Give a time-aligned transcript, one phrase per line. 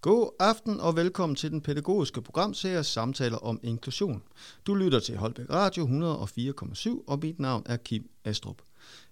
[0.00, 4.22] God aften og velkommen til den pædagogiske programserie Samtaler om inklusion.
[4.66, 8.62] Du lytter til Holbæk Radio 104,7, og mit navn er Kim Astrup.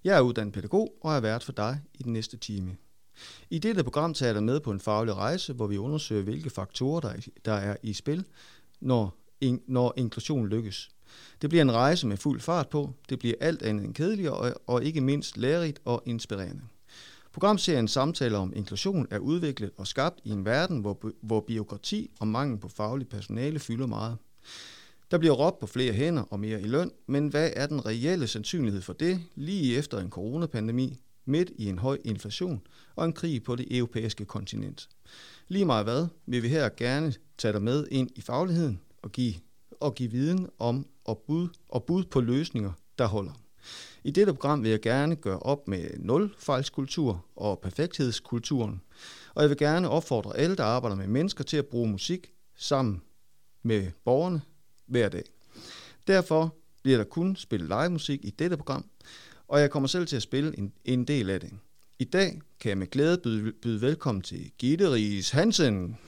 [0.05, 2.77] Jeg er uddannet pædagog og er vært for dig i den næste time.
[3.51, 7.01] I dette program tager jeg med på en faglig rejse, hvor vi undersøger, hvilke faktorer
[7.01, 8.25] der er, der er i spil,
[8.81, 10.91] når, in, når inklusion lykkes.
[11.43, 14.55] Det bliver en rejse med fuld fart på, det bliver alt andet end kedeligt og,
[14.67, 16.63] og ikke mindst lærerigt og inspirerende.
[17.37, 22.29] Programserien Samtaler om inklusion er udviklet og skabt i en verden, hvor, hvor biokrati og
[22.29, 24.17] mangel på faglig personale fylder meget.
[25.11, 28.27] Der bliver råbt på flere hænder og mere i løn, men hvad er den reelle
[28.27, 32.61] sandsynlighed for det lige efter en coronapandemi, midt i en høj inflation
[32.95, 34.89] og en krig på det europæiske kontinent?
[35.49, 39.35] Lige meget hvad, vil vi her gerne tage dig med ind i fagligheden og give,
[39.81, 43.46] og give viden om og bud, og bud på løsninger, der holder.
[44.05, 48.81] I dette program vil jeg gerne gøre op med nulfejlskultur og perfekthedskulturen,
[49.35, 53.03] og jeg vil gerne opfordre alle, der arbejder med mennesker, til at bruge musik sammen
[53.63, 54.43] med borgerne
[54.87, 55.25] hver dag.
[56.07, 58.85] Derfor bliver der kun spillet live musik i dette program,
[59.49, 61.51] og jeg kommer selv til at spille en, en del af det.
[61.99, 65.99] I dag kan jeg med glæde byde, byde velkommen til Gitte Ries Hansen.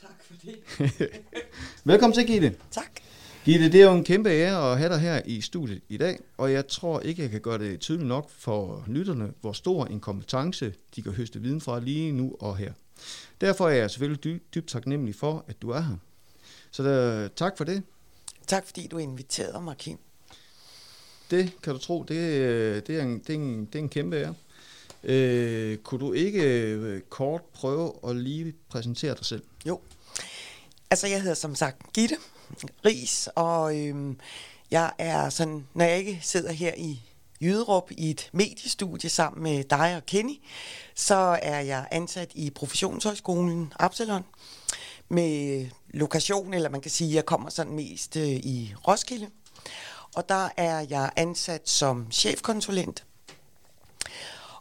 [0.00, 1.10] Tak for det.
[1.84, 2.54] velkommen til, Gitte.
[2.70, 3.09] Tak.
[3.44, 6.18] Gitte, det er jo en kæmpe ære at have dig her i studiet i dag,
[6.36, 10.00] og jeg tror ikke, jeg kan gøre det tydeligt nok for lytterne, hvor stor en
[10.00, 12.72] kompetence de kan høste viden fra lige nu og her.
[13.40, 15.96] Derfor er jeg selvfølgelig dy- dybt taknemmelig for, at du er her.
[16.70, 17.82] Så der, tak for det.
[18.46, 19.98] Tak fordi du inviterede mig, Kim.
[21.30, 24.16] Det kan du tro, det, det, er, en, det, er, en, det er en kæmpe
[24.16, 24.34] ære.
[25.04, 29.42] Øh, kunne du ikke øh, kort prøve at lige præsentere dig selv?
[29.66, 29.80] Jo.
[30.90, 32.16] Altså, jeg hedder som sagt Gitte
[32.84, 34.18] Ris, og øhm,
[34.70, 37.00] jeg er sådan, når jeg ikke sidder her i
[37.40, 40.34] Jyderup i et mediestudie sammen med dig og Kenny,
[40.94, 44.24] så er jeg ansat i Professionshøjskolen Absalon
[45.08, 49.30] med lokation, eller man kan sige, at jeg kommer sådan mest øh, i Roskilde.
[50.14, 53.04] Og der er jeg ansat som chefkonsulent.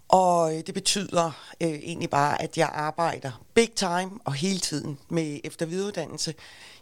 [0.09, 1.31] Og det betyder
[1.61, 6.33] øh, egentlig bare, at jeg arbejder big time og hele tiden med eftervidereuddannelse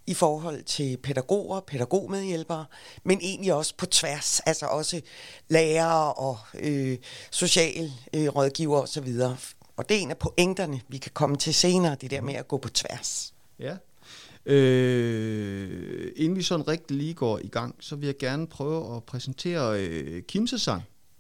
[0.08, 2.66] i forhold til pædagoger, pædagogmedhjælpere,
[3.04, 5.02] men egentlig også på tværs, altså også
[5.50, 6.98] lærere og øh,
[7.32, 9.22] social øh, osv.
[9.78, 12.48] Og det er en af pointerne, vi kan komme til senere, det der med at
[12.48, 13.34] gå på tværs.
[13.60, 13.78] Ja.
[14.46, 19.04] Øh, inden vi sådan rigtig lige går i gang, så vil jeg gerne prøve at
[19.04, 20.80] præsentere øh, Kimse-san.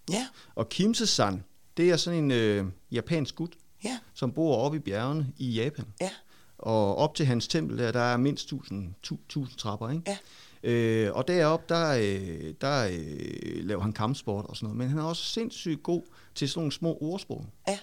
[0.09, 0.27] Ja.
[0.55, 1.43] Og Kimse-san,
[1.77, 3.97] det er sådan en øh, japansk gut, ja.
[4.13, 5.85] som bor oppe i bjergene i Japan.
[6.01, 6.09] Ja.
[6.57, 10.03] Og op til hans tempel der, der er mindst 1000, 1000 trapper, ikke?
[10.07, 10.17] Ja.
[10.63, 14.77] Øh, og deroppe, der, øh, der øh, laver han kampsport og sådan noget.
[14.77, 16.01] Men han er også sindssygt god
[16.35, 17.45] til sådan nogle små ordsprog.
[17.67, 17.79] Ja.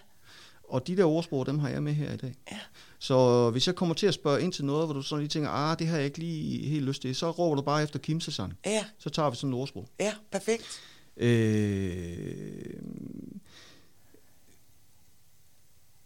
[0.68, 2.34] Og de der ordsprog, dem har jeg med her i dag.
[2.52, 2.58] Ja.
[2.98, 5.50] Så hvis jeg kommer til at spørge ind til noget, hvor du sådan lige tænker,
[5.50, 8.20] ah, det har jeg ikke lige helt lyst til, så råber du bare efter Kim
[8.20, 8.52] Sassan.
[8.66, 8.84] Ja.
[8.98, 9.88] Så tager vi sådan et ordsprog.
[10.00, 10.80] Ja, perfekt.
[11.16, 12.64] Øh,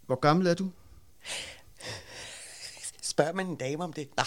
[0.09, 0.71] hvor gammel er du?
[3.03, 4.09] Spørger man en dame om det?
[4.17, 4.27] Nej.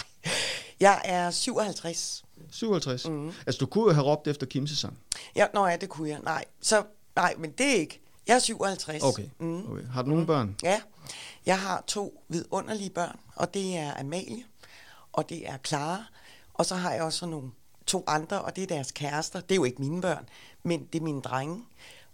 [0.80, 2.24] Jeg er 57.
[2.50, 3.08] 57?
[3.08, 3.32] Mm.
[3.46, 4.96] Altså, du kunne jo have råbt efter Kim Sassan.
[5.36, 6.20] Ja, nå ja, det kunne jeg.
[6.22, 6.84] Nej, så,
[7.16, 8.00] nej, men det er ikke.
[8.26, 9.02] Jeg er 57.
[9.02, 9.28] Okay.
[9.38, 9.72] Mm.
[9.72, 9.86] okay.
[9.86, 10.56] Har du nogle børn?
[10.62, 10.80] Ja.
[11.46, 14.44] Jeg har to vidunderlige børn, og det er Amalie,
[15.12, 16.04] og det er Clara.
[16.54, 17.50] Og så har jeg også nogle
[17.86, 19.40] to andre, og det er deres kærester.
[19.40, 20.28] Det er jo ikke mine børn,
[20.62, 21.64] men det er mine drenge.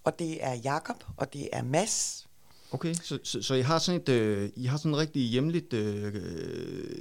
[0.04, 2.27] Og det er Jakob og det er Mads.
[2.72, 5.72] Okay, så, så, så I har sådan et, øh, I har sådan et rigtig hjemligt,
[5.72, 6.14] øh,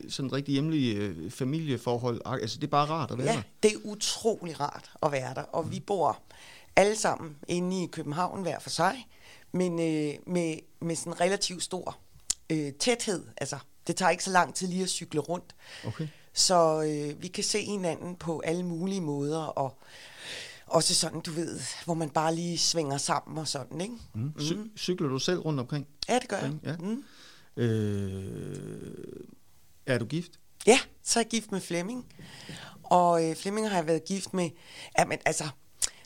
[0.09, 2.21] sådan et rigtig hjemligt øh, familieforhold.
[2.25, 3.41] Altså, det er bare rart at være ja, der.
[3.63, 5.41] det er utrolig rart at være der.
[5.41, 5.71] Og mm.
[5.71, 6.19] vi bor
[6.75, 9.07] alle sammen inde i København hver for sig,
[9.51, 11.97] men øh, med, med sådan relativt stor
[12.49, 13.25] øh, tæthed.
[13.37, 13.57] Altså,
[13.87, 15.55] det tager ikke så lang tid lige at cykle rundt.
[15.85, 16.07] Okay.
[16.33, 19.77] Så øh, vi kan se hinanden på alle mulige måder, og
[20.67, 23.95] også sådan, du ved, hvor man bare lige svinger sammen og sådan, ikke?
[24.13, 24.33] Mm.
[24.39, 24.71] Cy- mm.
[24.77, 25.87] Cykler du selv rundt omkring?
[26.09, 26.53] Ja, det gør jeg.
[26.63, 26.75] Ja.
[26.77, 27.03] Mm.
[27.57, 29.25] Øh,
[29.85, 30.31] er du gift?
[30.65, 32.05] Ja, så er jeg gift med Flemming.
[32.83, 34.49] Og øh, Flemming har jeg været gift med,
[34.99, 35.49] ja, men altså,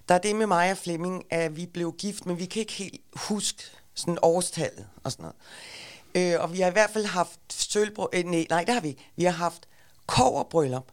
[0.09, 2.73] der er det med mig og Flemming, at vi blev gift, men vi kan ikke
[2.73, 3.63] helt huske
[3.95, 5.35] sådan årstallet og sådan noget.
[6.35, 8.87] Øh, og vi har i hvert fald haft sølvbrød, øh, nej, nej, det har vi
[8.87, 9.11] ikke.
[9.15, 9.67] Vi har haft
[10.05, 10.91] koverbryllup,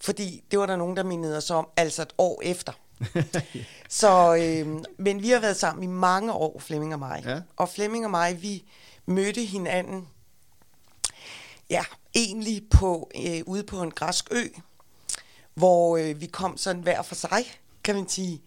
[0.00, 2.72] fordi det var der nogen, der mindede os om, altså et år efter.
[4.00, 7.22] så, øh, men vi har været sammen i mange år, Flemming og mig.
[7.24, 7.40] Ja.
[7.56, 8.64] Og Flemming og mig, vi
[9.06, 10.08] mødte hinanden,
[11.70, 14.44] ja, egentlig på, øh, ude på en græsk ø,
[15.54, 17.44] hvor øh, vi kom sådan hver for sig,
[17.84, 18.42] kan man sige.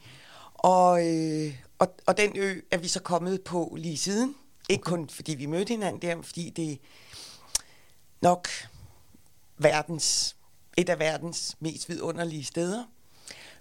[0.54, 4.36] Og, øh, og, og den ø er vi så kommet på lige siden.
[4.70, 6.80] Ikke kun fordi vi mødte hinanden der, men fordi det
[8.22, 8.48] nok
[9.58, 10.36] verdens,
[10.78, 12.84] et af verdens mest vidunderlige steder.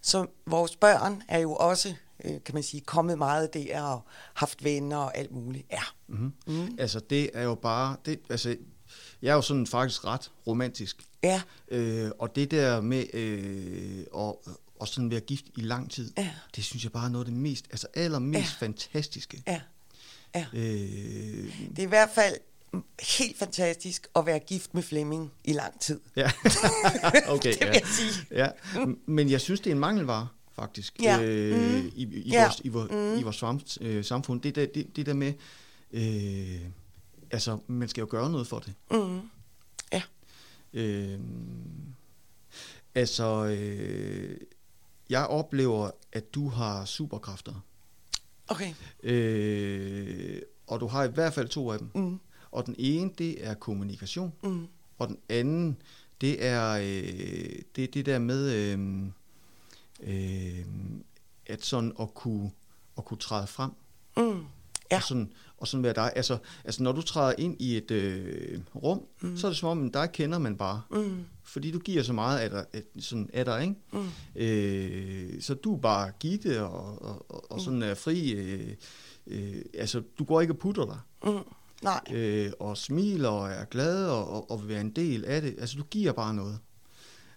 [0.02, 1.94] Så vores børn er jo også,
[2.24, 4.04] øh, kan man sige, kommet meget der og
[4.34, 5.66] haft venner og alt muligt.
[5.72, 5.82] Ja.
[6.08, 6.32] Mm-hmm.
[6.46, 6.76] Mm.
[6.78, 8.56] Altså det er jo bare, det, altså,
[9.22, 10.96] jeg er jo sådan faktisk ret romantisk.
[11.22, 11.42] Ja.
[11.68, 14.34] Øh, og det der med øh, at,
[14.80, 16.30] og sådan være gift i lang tid, Ja.
[16.56, 18.66] det synes jeg bare er noget af det mest, altså allermest Ja.
[18.66, 19.42] fantastiske.
[19.46, 19.60] Ja.
[20.34, 20.46] ja.
[20.54, 22.36] Øh, Det er i hvert fald
[23.18, 26.00] helt fantastisk at være gift med Flemming i lang tid.
[26.16, 26.30] ja,
[27.28, 27.52] okay.
[27.52, 27.72] Det vil ja.
[27.72, 28.26] jeg sige.
[28.30, 31.22] Ja, m- men jeg synes, det er en mangelvare, faktisk, Ja.
[31.22, 31.90] øh, Mm.
[31.94, 32.42] i, i, Ja.
[32.44, 33.18] vores, i, vores, Mm.
[33.20, 34.40] i vores sam- øh, samfund.
[34.42, 35.32] Det der, det, det der med,
[35.92, 36.60] øh,
[37.30, 38.74] altså, man skal jo gøre noget for det.
[38.90, 39.20] Mm.
[39.92, 40.02] Ja.
[40.72, 41.18] Øh,
[42.94, 44.36] altså, øh,
[45.10, 47.52] jeg oplever, at du har superkræfter,
[48.48, 48.74] Okay.
[49.02, 51.90] øh, og du har i hvert fald to af dem.
[51.94, 52.20] Mm.
[52.52, 54.66] Og den ene, det er kommunikation, Mm.
[54.98, 55.76] og den anden,
[56.20, 59.06] det er øh, det, det der med, øh,
[60.02, 60.64] øh,
[61.46, 62.50] at sådan at kunne,
[62.98, 63.70] at kunne træde frem.
[64.16, 64.44] Mm.
[64.90, 64.96] Ja.
[64.96, 66.12] Og sådan, og sådan være dig.
[66.16, 69.36] Altså, altså når du træder ind i et øh, rum, mm.
[69.36, 70.82] så er det som om, at dig kender man bare.
[70.90, 71.24] Mm.
[71.42, 73.74] Fordi du giver så meget af dig, af, sådan af dig ikke?
[73.92, 74.08] Mm.
[74.36, 78.32] Øh, så du er bare gitte og, og, og, og sådan er fri.
[78.32, 78.74] Øh,
[79.26, 80.98] øh, altså, du går ikke og putter dig.
[81.32, 81.38] Mm.
[81.82, 82.00] Nej.
[82.12, 85.54] Øh, og smiler og er glad og, og, og vil være en del af det.
[85.58, 86.58] Altså, du giver bare noget.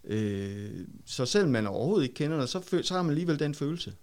[0.04, 0.70] Øh,
[1.06, 3.94] så selvom man overhovedet ikke kender dig, så, føl- så har man alligevel den følelse.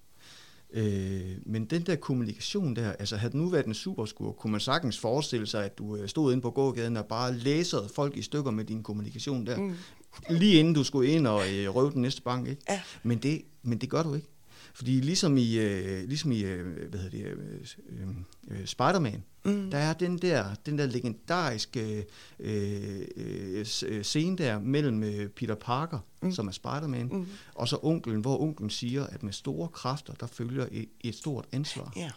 [0.74, 4.60] Øh, men den der kommunikation der, altså havde det nu været en superskur, kunne man
[4.60, 8.22] sagtens forestille sig, at du øh, stod inde på gågaden og bare læsede folk i
[8.22, 9.56] stykker med din kommunikation der.
[9.58, 9.74] Mm.
[10.30, 12.62] Lige inden du skulle ind og øh, røve den næste bank, ikke?
[12.70, 12.80] Ja.
[13.02, 14.26] Men det, men det gør du ikke.
[14.74, 18.08] Fordi ligesom i, øh, ligesom i øh, hvad hedder det, øh,
[18.60, 19.70] øh, Spider-Man, Mm.
[19.70, 22.06] der er den der, den der legendariske
[22.40, 26.32] øh, øh, øh, scene der mellem Peter Parker, mm.
[26.32, 27.26] som er Spider-Man, Mm.
[27.54, 31.46] og så onkelen, hvor onkelen siger, at med store kræfter, der følger et, et stort
[31.52, 31.92] ansvar.
[31.96, 32.10] Ja.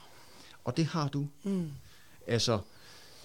[0.63, 1.27] Og det har du.
[1.43, 1.69] Mm.
[2.27, 2.59] Altså,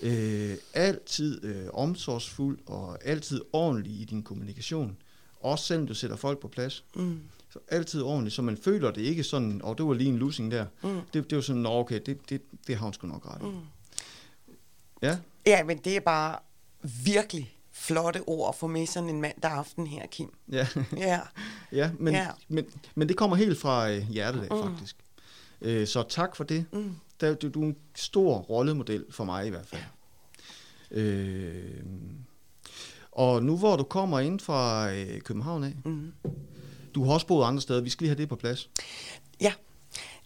[0.03, 4.97] øh, altid øh, omsorgsfuld og altid ordentlig i din kommunikation.
[5.41, 6.85] Også selvom du sætter folk på plads.
[6.97, 7.21] Mm.
[7.51, 10.51] Så altid ordentligt, så man føler det ikke sådan, og det var lige en losing
[10.51, 10.67] der.
[10.83, 11.01] Mm.
[11.13, 13.45] Det, det var sådan, nå okay, det, det, det har hun sgu nok ret i.
[13.45, 13.57] Mm.
[15.03, 16.39] Ja, Ja, men det er bare
[17.05, 20.31] virkelig flotte ord få med sådan en mandag aften her, Kim.
[20.53, 20.67] ja,
[20.97, 21.21] Ja.
[21.73, 22.27] ja, men, Ja.
[22.49, 22.65] Men,
[22.95, 24.71] men det kommer helt fra øh, hjertet af, Mm.
[24.71, 24.97] faktisk.
[25.63, 26.65] Øh, så tak for det.
[26.73, 26.95] Mm.
[27.21, 29.83] Der, du, du er en stor rollemodel for mig i hvert fald.
[30.91, 31.65] Øh,
[33.13, 36.13] og nu hvor du kommer ind fra øh, København af, Mm.
[36.95, 38.71] Du har også boet andre steder, vi skal lige have det på plads.
[39.41, 39.53] Ja,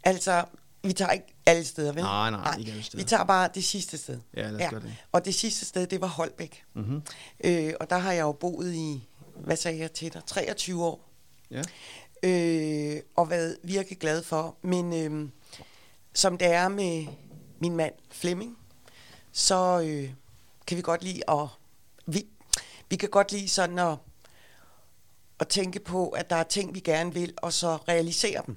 [0.04, 0.44] altså,
[0.82, 2.02] vi tager ikke alle steder, vel?
[2.02, 3.04] Nej, nej, ikke alle steder.
[3.04, 4.18] Vi tager bare det sidste sted.
[4.36, 4.96] Ja, lad os gøre det.
[5.12, 6.64] Og det sidste sted, det var Holbæk.
[6.74, 7.02] Mm-hmm.
[7.44, 11.10] Øh, og der har jeg jo boet i, hvad sagde jeg til dig, 23 år.
[11.50, 11.62] Ja.
[12.22, 14.56] øh, og været virkelig glad for.
[14.62, 15.28] Men øh,
[16.14, 17.06] som det er med
[17.58, 18.58] min mand Flemming,
[19.32, 20.10] så øh,
[20.66, 21.46] kan vi godt lide at
[22.06, 22.26] vi,
[22.90, 23.96] vi kan godt lide sådan at,
[25.40, 28.56] at tænke på, at der er ting, vi gerne vil, og så realisere dem.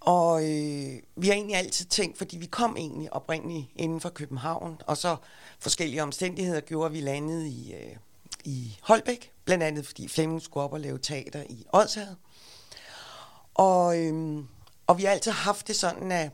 [0.00, 4.80] Og øh, vi har egentlig altid tænkt, fordi vi kom egentlig oprindeligt inden for København,
[4.86, 5.16] og så
[5.58, 7.96] forskellige omstændigheder gjorde, at vi landede i, øh,
[8.44, 12.16] i Holbæk, blandt andet fordi Flemming skulle op og lave teater i Odshavet.
[13.54, 14.44] Og, øh,
[14.86, 16.30] og vi har altid haft det sådan, at,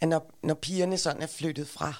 [0.00, 1.94] at når, når pigerne sådan er flyttet fra,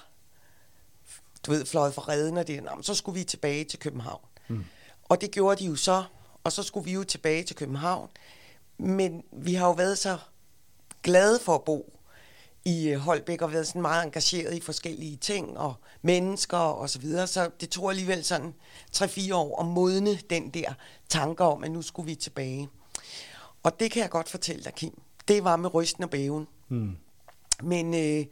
[1.45, 4.21] du ved, fløjet fra redden og det, men så skulle vi tilbage til København.
[4.47, 4.65] Mm.
[5.09, 6.03] Og det gjorde de jo så,
[6.43, 8.09] og så skulle vi jo tilbage til København.
[8.77, 10.17] Men vi har jo været så
[11.03, 11.99] glade for at bo
[12.65, 16.99] i øh, Holbæk og været sådan meget engageret i forskellige ting og mennesker og så
[16.99, 17.27] videre.
[17.27, 18.53] Så det tog alligevel sådan
[18.95, 20.73] 3-4 år at modne den der
[21.09, 22.69] tanker om, at nu skulle vi tilbage.
[23.63, 25.01] Og det kan jeg godt fortælle dig, Kim.
[25.27, 26.47] Det var med rysten og bæven.
[26.69, 26.97] Mm.
[27.63, 28.25] Men, øh,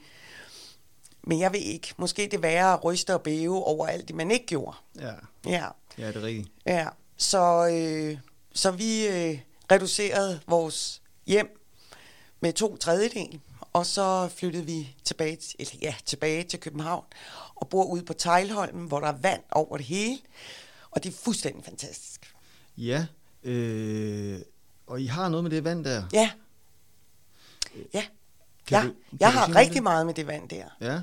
[1.24, 1.94] men jeg ved ikke.
[1.98, 4.77] Måske det værre at ryste og bæve over alt det, man ikke gjorde.
[5.00, 5.13] Ja.
[5.46, 6.50] Ja, ja, det er rigtigt.
[6.66, 6.88] ja.
[7.18, 8.18] Så, øh,
[8.54, 9.40] så vi øh,
[9.72, 11.60] reducerede vores hjem
[12.42, 13.40] med to tredjedel,
[13.74, 17.04] og så flyttede vi tilbage, til- eller, ja, tilbage til København
[17.56, 20.20] og bor ude på Tejlholmen, hvor der er vand over det hele.
[20.92, 22.34] Og det er fuldstændig fantastisk.
[22.78, 23.06] Ja,
[23.44, 24.40] øh,
[24.88, 26.04] og I har noget med det vand der.
[26.14, 26.32] Ja.
[27.94, 28.06] Ja.
[28.68, 28.84] Kan ja.
[28.88, 29.84] du- kan jeg har rigtig det?
[29.84, 30.66] meget med det vand der.
[30.82, 31.02] Ja,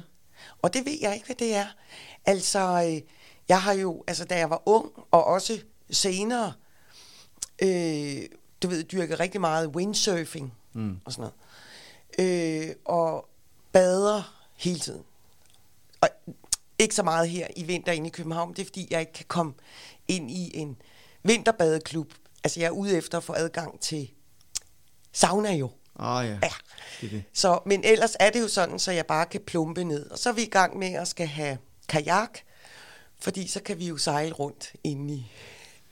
[0.63, 1.67] Og det ved jeg ikke, hvad det er.
[2.27, 3.01] Altså, øh,
[3.50, 5.59] jeg har jo, altså da jeg var ung, og også
[5.90, 6.52] senere,
[7.62, 8.23] øh,
[8.62, 10.97] du ved, dyrket rigtig meget windsurfing Mm.
[11.04, 11.30] og sådan
[12.19, 12.69] noget.
[12.69, 13.28] Øh, og
[13.73, 15.02] bader hele tiden.
[16.00, 16.09] Og
[16.78, 18.50] ikke så meget her i vinter inde i København.
[18.50, 19.52] Det er, fordi jeg ikke kan komme
[20.09, 20.76] ind i en
[21.23, 22.12] vinterbadeklub.
[22.45, 24.11] Altså, jeg er ude efter at få adgang til
[25.12, 25.71] sauna jo.
[25.99, 26.38] Ah ja, Ja.
[27.00, 27.23] det er det.
[27.33, 30.11] Så, men ellers er det jo sådan, så jeg bare kan plumpe ned.
[30.11, 32.38] Og så er vi i gang med at skal have kajak,
[33.21, 35.27] fordi så kan vi jo sejle rundt inde i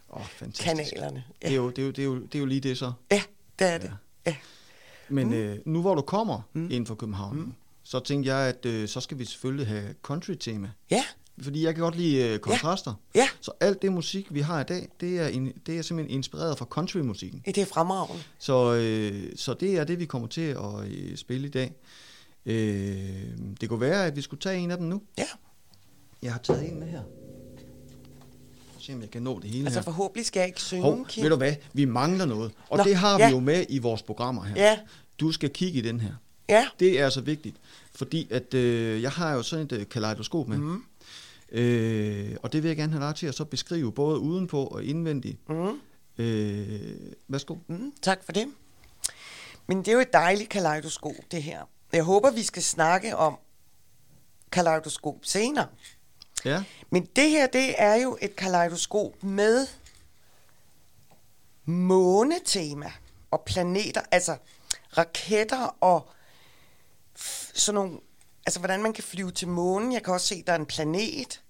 [0.08, 0.64] oh, fantastisk.
[0.68, 1.24] kanalerne.
[1.42, 2.92] Det, er jo, det, er jo, det, er jo, det er jo lige det så.
[3.10, 3.22] Ja,
[3.58, 3.92] det er det.
[4.26, 4.36] Ja.
[5.08, 5.32] Men mm.
[5.32, 6.70] øh, nu hvor du kommer mm.
[6.70, 7.52] ind fra København, mm.
[7.82, 10.70] så tænkte jeg, at øh, så skal vi selvfølgelig have country-tema.
[10.90, 11.04] Ja,
[11.42, 12.94] Fordi jeg kan godt lide øh, kontraster.
[13.14, 13.28] ja.
[13.40, 16.58] Så alt det musik, vi har i dag, det er, in, det er simpelthen inspireret
[16.58, 17.42] fra countrymusikken.
[17.46, 18.22] det er fremragende.
[18.38, 21.72] Så, øh, så det er det, vi kommer til at øh, spille i dag.
[22.46, 23.28] Øh,
[23.60, 25.02] det kunne være, at vi skulle tage en af dem nu.
[25.18, 25.24] Ja,
[26.22, 27.02] Jeg har taget en med her.
[28.88, 29.84] Se om jeg kan nå det hele altså her.
[29.84, 31.22] forhåbentlig skal jeg ikke synge, Hov, Kim.
[31.22, 31.54] ved du hvad?
[31.72, 32.52] Vi mangler noget.
[32.68, 33.26] Og Nå, det har ja.
[33.28, 34.54] vi jo med i vores programmer her.
[34.56, 34.78] Ja.
[35.20, 36.12] Du skal kigge i den her.
[36.48, 37.56] Ja, Det er altså vigtigt,
[37.94, 40.58] fordi at øh, jeg har jo sådan et øh, kaleidoskop med.
[40.58, 40.82] Mm.
[41.52, 44.84] Øh, og det vil jeg gerne have dig til at så beskrive både udenpå og
[44.84, 45.48] indvendigt.
[45.48, 45.80] mm,
[46.18, 46.80] Øh,
[47.28, 47.56] værsgo.
[47.68, 48.46] mm, tak for det.
[49.66, 51.60] Men det er jo et dejligt kaleidoskop, det her.
[51.92, 53.36] Jeg håber, vi skal snakke om
[54.52, 55.66] kaleidoskop senere.
[56.44, 56.64] Ja.
[56.90, 59.66] Men det her, det er jo et kaleidoskop med
[61.64, 62.92] månetema
[63.30, 64.36] og planeter, altså
[64.98, 66.10] raketter og
[67.54, 68.00] sådan nogle,
[68.46, 69.92] altså hvordan man kan flyve til månen.
[69.92, 71.42] Jeg kan også se, der er en planet.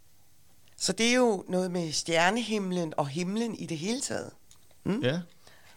[0.76, 4.30] Så det er jo noget med stjernehimlen og himlen i det hele taget.
[4.84, 5.00] Mm?
[5.02, 5.20] Ja.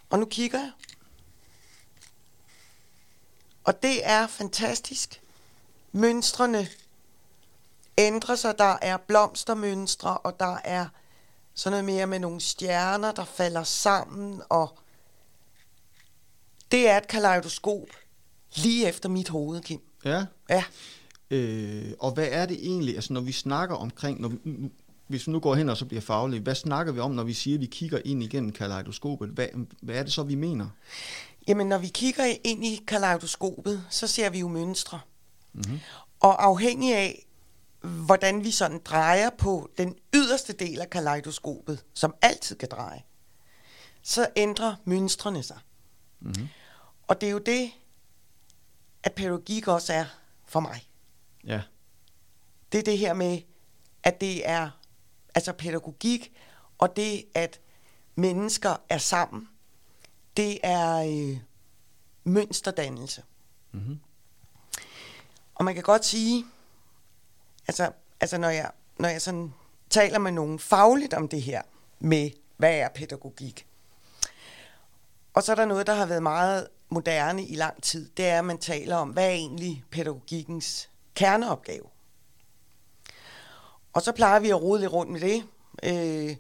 [0.10, 0.72] Og nu kigger jeg.
[3.63, 5.22] Og det er fantastisk.
[5.91, 6.68] Mønstrene
[8.01, 8.58] ændrer sig.
[8.58, 10.86] Der er blomstermønstre, og der er
[11.53, 14.41] sådan noget mere med nogle stjerner, der falder sammen.
[14.50, 14.79] Og
[16.72, 17.88] det er et kaleidoskop
[18.55, 19.81] lige efter mit hoved, Kim.
[20.05, 20.25] Ja.
[20.50, 20.63] Ja,
[21.31, 24.38] Øh, og hvad er det egentlig, altså når vi snakker omkring, når vi,
[25.08, 27.34] hvis vi nu går hen og så bliver faglige, hvad snakker vi om, når vi
[27.34, 29.29] siger, at vi kigger ind igennem kaleidoskopet?
[29.29, 29.48] Hvad,
[29.81, 30.67] hvad er det så, vi mener?
[31.48, 35.00] Jamen, når vi kigger ind i kaleidoskopet, så ser vi jo mønstre.
[35.53, 35.79] Mm-hmm.
[36.20, 37.25] Og afhængig af,
[37.81, 43.03] hvordan vi sådan drejer på den yderste del af kaleidoskopet, som altid kan dreje,
[44.01, 45.59] så ændrer mønstrene sig.
[46.19, 46.47] Mm-hmm.
[47.07, 47.71] Og det er jo det,
[49.03, 50.05] at pædagogik også er
[50.45, 50.89] for mig.
[51.43, 51.61] Ja.
[52.71, 53.41] Det er det her med,
[54.03, 54.69] at det er
[55.35, 56.33] altså pædagogik,
[56.77, 57.59] og det, at
[58.15, 59.50] mennesker er sammen,
[60.38, 61.39] det er øh,
[62.23, 63.23] mønsterdannelse.
[63.71, 64.00] Mm-hmm.
[65.55, 66.45] Og man kan godt sige,
[67.68, 69.53] altså, altså når, jeg, når jeg sådan
[69.89, 71.62] taler med nogen fagligt om det her,
[72.00, 73.68] med hvad er pædagogik,
[75.34, 78.39] og så er der noget, der har været meget moderne i lang tid, det er,
[78.39, 81.86] at man taler om, hvad er egentlig pædagogikkens kerneopgave.
[83.94, 85.44] Og så plejer vi at rode lidt rundt med det.
[85.84, 86.36] Øh,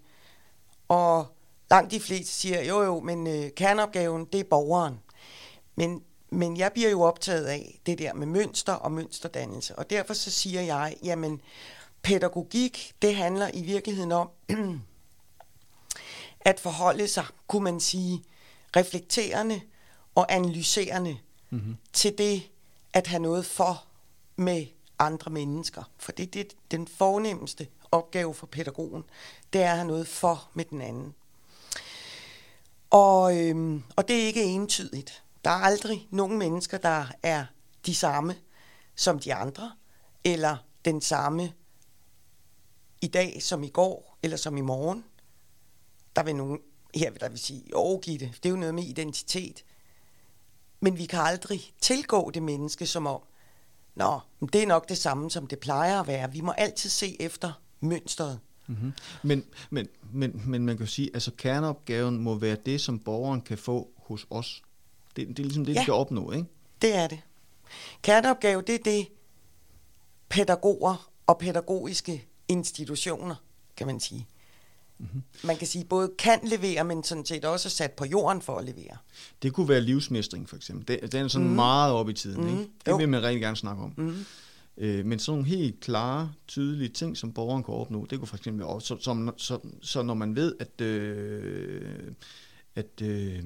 [0.87, 1.25] og
[1.69, 4.99] langt de fleste siger, jo jo, men øh, kerneopgaven, det er borgeren.
[5.75, 9.75] Men, men jeg bliver jo optaget af det der med mønster og mønsterdannelse.
[9.75, 11.41] Og derfor så siger jeg, jamen
[12.01, 14.29] pædagogik, det handler i virkeligheden om
[16.49, 18.23] at forholde sig, kunne man sige,
[18.75, 19.61] reflekterende
[20.15, 21.17] og analyserende
[21.49, 21.77] mm-hmm.
[21.93, 22.49] til det
[22.93, 23.83] at have noget for
[24.35, 24.65] med
[24.99, 25.83] andre mennesker.
[25.97, 29.03] For det er det, den fornemmeste opgave for pædagogen,
[29.53, 31.15] det er at have noget for med den anden.
[32.89, 35.23] Og, øhm, og det er ikke entydigt.
[35.43, 37.45] Der er aldrig nogen mennesker, der er
[37.85, 38.35] de samme
[38.95, 39.71] som de andre,
[40.23, 41.53] eller den samme
[43.01, 45.03] i dag som i går, eller som i morgen.
[46.15, 46.59] Der vil nogen
[46.95, 49.63] her der vil sige, jo Gitte, det er jo noget med identitet.
[50.79, 53.21] Men vi kan aldrig tilgå det menneske som om,
[53.95, 56.31] nå, men det er nok det samme, som det plejer at være.
[56.31, 58.39] Vi må altid se efter mønstret.
[58.67, 58.93] Mm-hmm.
[59.23, 62.99] Men, men, men, men man kan jo sige, at altså, kerneopgaven må være det, som
[62.99, 64.61] borgeren kan få hos os.
[65.15, 65.79] Det, det er ligesom det, ja.
[65.79, 66.45] De skal opnå, ikke?
[66.81, 67.19] Det er det.
[68.01, 69.07] Kerneopgave, det er det,
[70.29, 73.35] pædagoger og pædagogiske institutioner,
[73.77, 74.27] kan man sige.
[74.97, 75.23] Mm-hmm.
[75.43, 78.57] Man kan sige, både kan levere, men sådan set også er sat på jorden for
[78.57, 78.97] at levere.
[79.41, 80.87] Det kunne være livsmestring, for eksempel.
[80.87, 81.53] Det, den er sådan mm.
[81.53, 82.49] meget oppe i tiden, mm.
[82.49, 82.71] ikke?
[82.85, 82.97] Det Jo.
[82.97, 83.93] vil man rigtig gerne snakke om.
[83.97, 84.25] Mm.
[84.77, 88.37] Øh, men sådan nogle helt klare, tydelige ting, som borgeren kan opnå, det kunne for
[88.37, 92.11] eksempel også, så, som, så, så når man ved, at, øh,
[92.75, 93.43] at øh,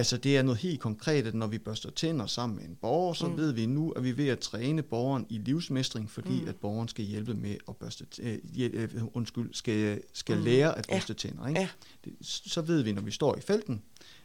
[0.00, 3.12] altså det er noget helt konkret, at når vi børster tænder sammen med en borger,
[3.14, 3.36] så mm.
[3.36, 6.48] ved vi nu, at vi er ved at træne borgeren i livsmestring, fordi mm.
[6.48, 10.44] at borgeren skal hjælpe med at børste, øh, øh, undskyld, skal, skal mm.
[10.44, 10.94] lære at Ja.
[10.94, 11.48] børste tænder.
[11.48, 11.60] Ikke?
[11.60, 11.68] Ja.
[12.04, 13.82] Det, så ved vi, når vi står i felten,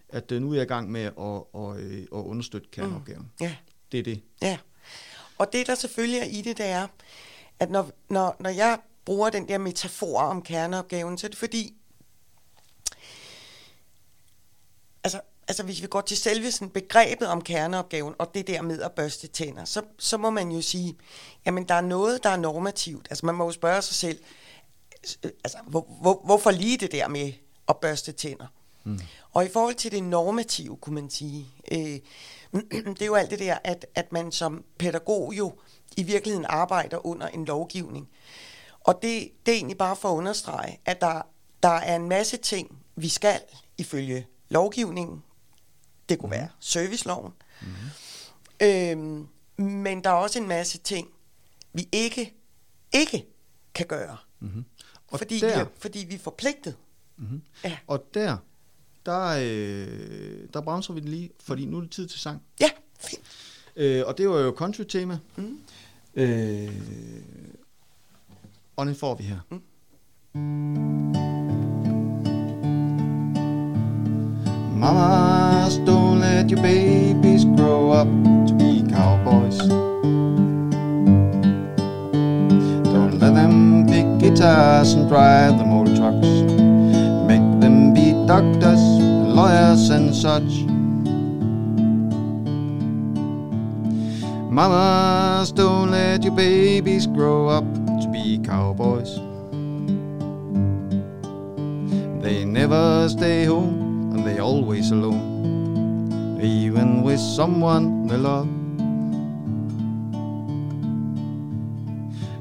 [0.09, 3.31] at øh, nu er jeg i gang med at, at, øh, at understøtte kerneopgaven.
[3.41, 3.55] Ja.
[3.91, 4.21] Det er det.
[4.41, 4.57] Ja.
[5.37, 6.87] Og det, der selvfølgelig er i det, det er,
[7.59, 11.73] at når, når, når jeg bruger den der metafor om kerneopgaven, så er det fordi,
[15.03, 18.81] altså, altså hvis vi går til selve sådan begrebet om kerneopgaven, og det der med
[18.81, 20.97] at børste tænder, så, så må man jo sige,
[21.45, 23.07] jamen der er noget, der er normativt.
[23.09, 24.19] Altså man må jo spørge sig selv,
[25.23, 27.33] altså hvor, hvor, hvorfor lige det der med
[27.69, 28.45] at børste tænder?
[28.83, 28.99] Mm.
[29.33, 31.99] Og i forhold til det normative, kunne man sige, øh,
[32.93, 35.53] det er jo alt det der, at, at man som pædagog jo
[35.97, 38.09] i virkeligheden arbejder under en lovgivning.
[38.79, 41.21] Og det, det er egentlig bare for at understrege, at der,
[41.63, 43.39] der er en masse ting, vi skal
[43.77, 45.23] ifølge lovgivningen.
[46.09, 47.33] Det kunne være serviceloven.
[47.61, 47.67] Mm.
[48.61, 51.07] Øhm, men der er også en masse ting,
[51.73, 52.33] vi ikke,
[52.93, 53.25] ikke
[53.73, 54.17] kan gøre.
[54.39, 54.65] Mm.
[55.07, 56.75] Og fordi, der, vi, fordi vi er forpligtet.
[57.17, 57.41] Mm.
[57.63, 57.77] Ja.
[57.87, 58.37] Og der,
[59.05, 62.41] der, øh, der bremser vi den lige, fordi nu er det tid til sang.
[62.59, 62.69] Ja,
[62.99, 63.21] fint.
[63.75, 65.19] Øh, og det var jo country-tema.
[65.35, 65.59] Mm.
[66.15, 66.71] Øh,
[68.75, 69.39] og den får vi her.
[70.33, 71.54] Mm.
[74.75, 78.09] Mamas, don't let your babies grow up
[78.45, 79.57] to be cowboys.
[82.83, 86.27] Don't let them pick guitars and drive the old trucks.
[87.25, 88.81] Make them be doctors,
[89.31, 90.65] lawyers and such.
[94.51, 97.63] Mamas, don't let your babies grow up
[98.01, 99.15] to be cowboys.
[102.21, 103.84] They never stay home
[104.25, 108.47] and they always alone, even with someone they love.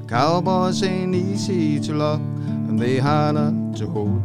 [0.08, 2.20] Cowboys ain't easy to love
[2.68, 4.22] and they harder to hold.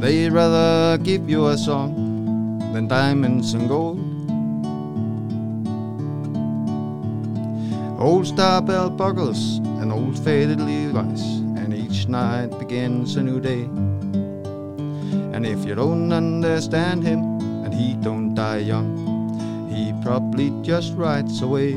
[0.00, 3.98] They'd rather give you a song than diamonds and gold.
[7.98, 11.43] Old star belt buckles and old faded Levi's,
[11.94, 13.62] each night begins a new day.
[15.34, 17.20] And if you don't understand him,
[17.64, 18.90] and he don't die young,
[19.70, 21.74] he probably just rides away.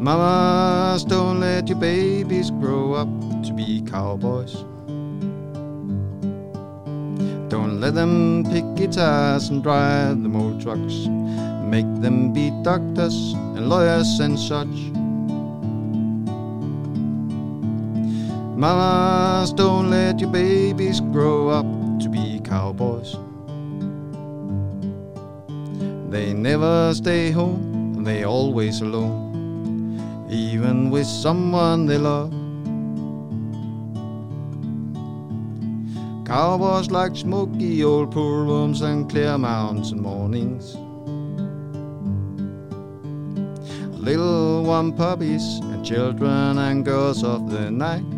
[0.00, 3.08] Mamas, don't let your babies grow up
[3.44, 4.54] to be cowboys.
[7.48, 11.06] Don't let them pick guitars and drive the old trucks.
[11.62, 13.14] Make them be doctors
[13.54, 14.95] and lawyers and such.
[18.56, 21.66] Mamas, don't let your babies grow up
[22.00, 23.14] to be cowboys.
[26.10, 32.32] They never stay home, they always alone, even with someone they love.
[36.24, 40.74] Cowboys like smoky old pool rooms and clear mountain mornings.
[44.00, 48.15] Little one puppies and children and girls of the night.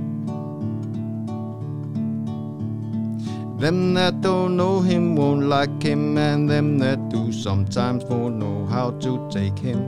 [3.58, 8.64] Them that don't know him won't like him, and them that do sometimes won't know
[8.66, 9.80] how to take him.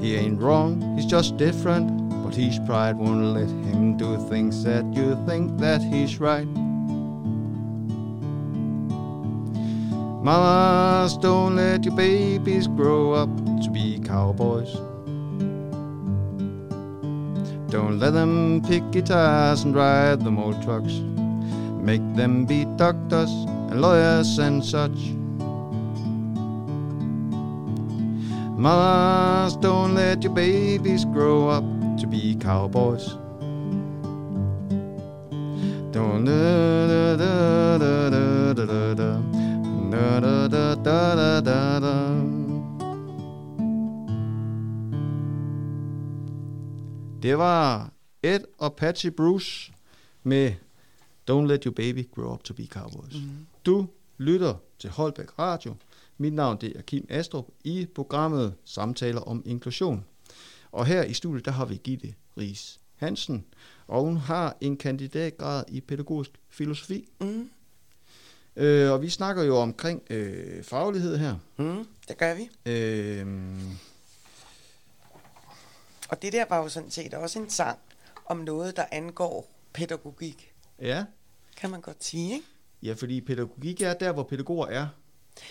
[0.00, 1.90] He ain't wrong, he's just different,
[2.22, 6.46] but his pride won't let him do things that you think that he's right.
[10.22, 14.72] Mamas, don't let your babies grow up to be cowboys.
[17.68, 21.00] Don't let them pick guitars and ride them old trucks.
[21.82, 23.30] Make them be doctors
[23.70, 24.98] and lawyers and such.
[28.56, 31.64] Mothers, don't let your babies grow up
[31.98, 33.16] to be cowboys.
[35.92, 39.20] Don't da da da da da da da.
[39.90, 42.14] Da, da, da, da, da, da.
[47.22, 47.90] Det var
[48.22, 49.72] Ed og Patsy Bruce
[50.22, 50.52] med
[51.28, 53.14] Don't Let Your Baby Grow Up To Be Cowboys.
[53.14, 53.46] Mm.
[53.66, 53.86] Du
[54.18, 55.74] lytter til Holbæk Radio.
[56.18, 60.04] Mit navn det er Kim Astrup i programmet Samtaler om inklusion.
[60.72, 63.44] Og her i studiet der har vi Gitte Ries Hansen,
[63.86, 67.08] og hun har en kandidatgrad i pædagogisk filosofi.
[67.20, 67.50] Mm.
[68.56, 71.36] Øh, og vi snakker jo omkring øh, faglighed her.
[71.56, 72.50] Mm, det gør vi.
[72.70, 73.26] Øh,
[76.08, 77.78] og det der var jo sådan set også en sang
[78.26, 80.49] om noget, der angår pædagogik.
[80.80, 81.04] Ja.
[81.56, 82.46] Kan man godt sige, ikke?
[82.82, 84.86] Ja, fordi pædagogik er der, hvor pædagoger er.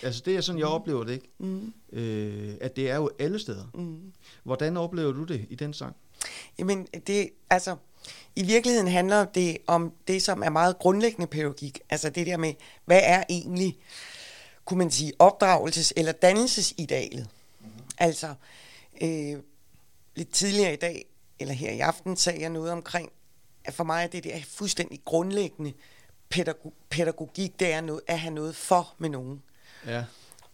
[0.02, 0.72] Altså det er sådan, jeg mm.
[0.72, 1.28] oplever det, ikke?
[1.38, 1.72] Mm.
[1.92, 3.64] Øh, at det er jo alle steder.
[3.74, 4.12] Mm.
[4.42, 5.96] Hvordan oplever du det i den sang?
[6.58, 7.76] Jamen, det, altså,
[8.36, 11.80] i virkeligheden handler det om det, som er meget grundlæggende pædagogik.
[11.90, 13.78] Altså det der med, hvad er egentlig
[14.64, 17.28] kunne man sige, opdragelses- eller dannelsesidealet.
[17.60, 17.82] Mm-hmm.
[17.98, 18.34] Altså,
[19.02, 19.38] øh,
[20.16, 21.06] lidt tidligere i dag,
[21.40, 23.10] eller her i aften, sagde jeg noget omkring,
[23.64, 25.72] at for mig er det, det er fuldstændig grundlæggende
[26.34, 29.42] pædagog- pædagogik, det er noget, at have noget for med nogen.
[29.86, 30.04] Ja.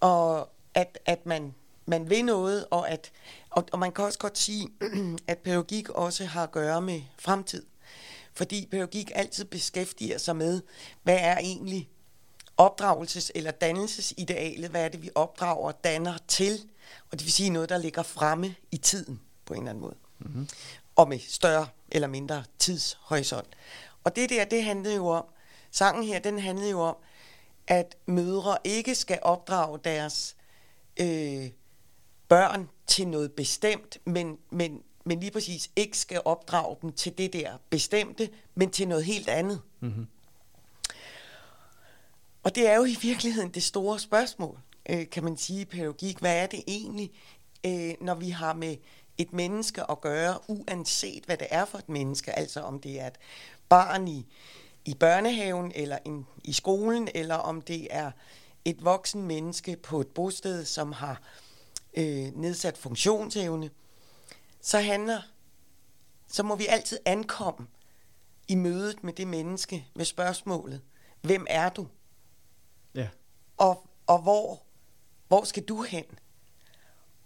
[0.01, 1.55] Og at, at man,
[1.87, 3.13] man vil noget, og, at,
[3.51, 4.69] og, og man kan også godt sige,
[5.29, 7.67] at pædagogik også har at gøre med fremtid.
[8.33, 10.63] Fordi pædagogik altid beskæftiger sig med,
[11.03, 11.89] hvad er egentlig
[12.63, 16.59] opdragelses- eller dannelsesidealet, hvad er det, vi opdrager og danner til,
[17.11, 19.95] og det vil sige noget, der ligger fremme i tiden på en eller anden måde.
[20.19, 20.49] Mm-hmm.
[20.97, 23.57] Og med større eller mindre tidshorisont.
[24.05, 25.25] Og det der, det handlede jo om,
[25.71, 26.97] sangen her, den handlede jo om,
[27.67, 30.37] at mødre ikke skal opdrage deres
[31.01, 31.51] øh,
[32.29, 37.33] børn til noget bestemt, men, men, men lige præcis ikke skal opdrage dem til det
[37.33, 39.63] der bestemte, men til noget helt andet.
[39.81, 40.07] Mm-hmm.
[42.43, 46.19] Og det er jo i virkeligheden det store spørgsmål, øh, kan man sige i pædagogik.
[46.19, 47.11] Hvad er det egentlig,
[47.67, 48.77] øh, når vi har med
[49.19, 53.07] et menneske at gøre, uanset hvad det er for et menneske, altså om det er
[53.07, 53.19] et
[53.69, 54.27] barn i,
[54.85, 58.11] i børnehaven, eller en, i skolen, eller om det er
[58.65, 61.23] et voksen menneske på et bosted, som har
[61.97, 63.71] øh, nedsat funktionsevne,
[64.61, 65.23] så handler,
[66.29, 67.67] så må vi altid ankomme
[68.49, 70.83] i mødet med det menneske med spørgsmålet,
[71.23, 71.87] hvem er du?
[72.95, 73.09] Ja.
[73.57, 74.63] Og, og hvor,
[75.29, 76.05] hvor skal du hen?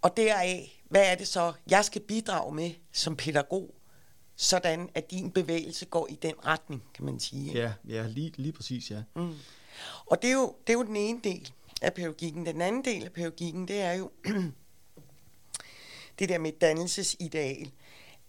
[0.01, 3.75] Og deraf, hvad er det så, jeg skal bidrage med som pædagog,
[4.35, 7.47] sådan at din bevægelse går i den retning, kan man sige.
[7.47, 7.59] ikke?
[7.59, 9.03] Ja, ja lige, lige præcis, ja.
[9.15, 9.35] Mm.
[10.05, 11.51] Og det er, jo, det er jo den ene del
[11.81, 12.45] af pædagogikken.
[12.45, 14.11] Den anden del af pædagogikken, det er jo
[16.19, 17.71] det der med dannelsesideal.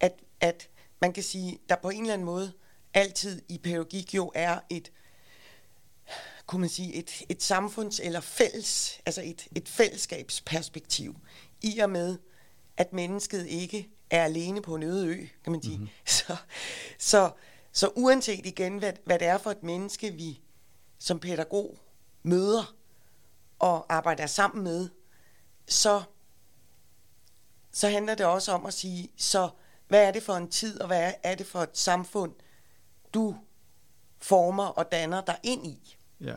[0.00, 0.68] At, at
[1.00, 2.52] man kan sige, der på en eller anden måde
[2.94, 4.92] altid i pædagogik jo er et,
[6.46, 11.16] kunne man sige, et, et samfunds- eller fælles, altså et, et fællesskabsperspektiv,
[11.62, 12.18] i og med,
[12.76, 15.76] at mennesket ikke er alene på en øde ø, kan man sige.
[15.76, 15.88] Mm-hmm.
[16.06, 16.36] Så,
[16.98, 17.30] så,
[17.72, 20.40] så uanset igen, hvad, hvad det er for et menneske, vi
[20.98, 21.78] som pædagog
[22.22, 22.74] møder
[23.58, 24.88] og arbejder sammen med,
[25.66, 26.02] så,
[27.72, 29.48] så handler det også om at sige, så
[29.88, 32.32] hvad er det for en tid, og hvad er det for et samfund,
[33.14, 33.36] du
[34.18, 35.96] former og danner dig ind i?
[36.20, 36.34] Ja.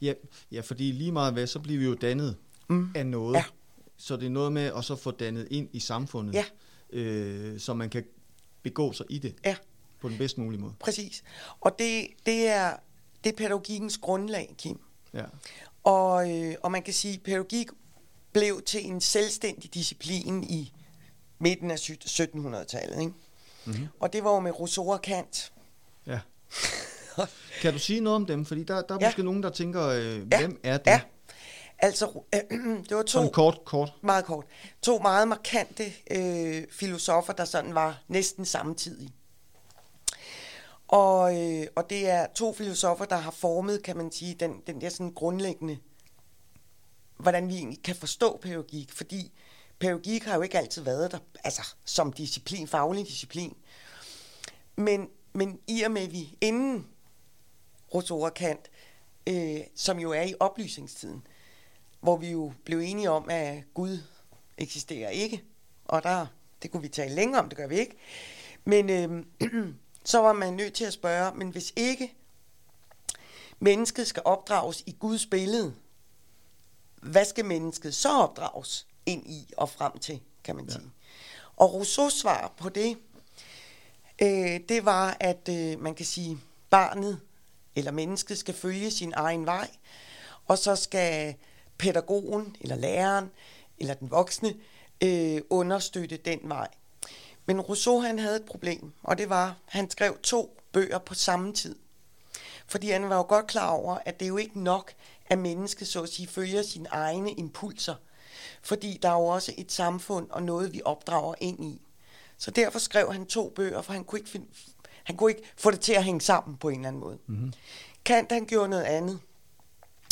[0.00, 0.12] Ja,
[0.52, 2.36] ja, fordi lige meget hvad, så bliver vi jo dannet
[2.68, 2.92] mm.
[2.94, 3.34] af noget.
[3.34, 3.44] Ja.
[3.96, 6.44] Så det er noget med at så få dannet ind i samfundet, Ja.
[6.90, 8.04] øh, så man kan
[8.62, 9.56] begå sig i det Ja.
[10.00, 10.72] på den bedst mulige måde.
[10.80, 11.22] Præcis.
[11.60, 12.76] Og det, det, er,
[13.24, 14.80] det er pædagogikkens grundlag, Kim.
[15.14, 15.24] Ja.
[15.84, 17.66] Og, øh, og man kan sige, at pædagogik
[18.32, 20.72] blev til en selvstændig disciplin i
[21.38, 23.00] midten af syt- 1700-tallet.
[23.00, 23.12] Ikke?
[23.64, 23.86] Mm-hmm.
[24.00, 25.52] Og det var jo med Rousseau og Kant.
[26.06, 26.20] ja.
[27.62, 28.44] Kan du sige noget om dem?
[28.44, 29.06] Fordi der, der er Ja.
[29.06, 30.38] måske nogen, der tænker, øh, Ja.
[30.38, 30.86] hvem er det?
[30.86, 31.00] Ja.
[31.78, 32.58] Altså, øh,
[32.88, 33.06] det var to...
[33.06, 33.92] Sådan kort, kort.
[34.02, 34.44] Meget kort.
[34.82, 39.12] To meget markante øh, filosofer, der sådan var næsten samtidige.
[40.88, 44.80] Og, øh, og det er to filosofer, der har formet, kan man sige, den, den
[44.80, 45.78] der sådan grundlæggende,
[47.16, 48.92] hvordan vi egentlig kan forstå pædagogik.
[48.92, 49.32] Fordi
[49.78, 53.56] pædagogik har jo ikke altid været der, altså som disciplin, faglig disciplin.
[54.76, 56.86] Men, men i og med, at vi inden
[57.94, 58.70] Rousseau og Kant,
[59.26, 61.26] øh, som jo er i oplysningstiden,
[62.00, 63.98] hvor vi jo blev enige om, at Gud
[64.58, 65.42] eksisterer ikke.
[65.84, 66.26] Og der,
[66.62, 67.96] det kunne vi tale længere om, det gør vi ikke.
[68.64, 69.24] Men øh,
[70.04, 72.14] så var man nødt til at spørge, men hvis ikke
[73.58, 75.74] mennesket skal opdrages i Guds billede,
[77.02, 80.82] hvad skal mennesket så opdrages ind i og frem til, kan man sige.
[80.82, 80.90] Ja.
[81.56, 82.98] Og Rousseaus svar på det,
[84.22, 86.38] øh, det var, at øh, man kan sige,
[86.70, 87.20] barnet
[87.74, 89.70] eller mennesket skal følge sin egen vej,
[90.46, 91.34] og så skal
[91.78, 93.30] pædagogen eller læreren
[93.78, 94.54] eller den voksne
[95.02, 96.68] øh, understøtte den vej.
[97.46, 101.14] Men Rousseau han havde et problem, og det var, at han skrev to bøger på
[101.14, 101.76] samme tid.
[102.66, 104.92] Fordi han var jo godt klar over, at det er jo ikke nok,
[105.26, 107.94] at mennesket så at sige følger sine egne impulser.
[108.62, 111.82] Fordi der er jo også et samfund og noget, vi opdrager ind i.
[112.38, 114.46] Så derfor skrev han to bøger, for han kunne ikke, finde,
[115.04, 117.18] han kunne ikke få det til at hænge sammen på en eller anden måde.
[117.26, 117.52] Mm-hmm.
[118.04, 119.20] Kant han gjorde noget andet.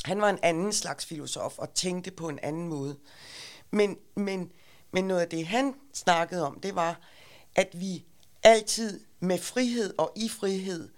[0.05, 2.97] Han var en anden slags filosof og tænkte på en anden måde.
[3.71, 4.53] Men, men,
[4.93, 7.01] men noget af det, han snakkede om, det var,
[7.55, 8.05] at vi
[8.43, 10.88] altid med frihed og i frihed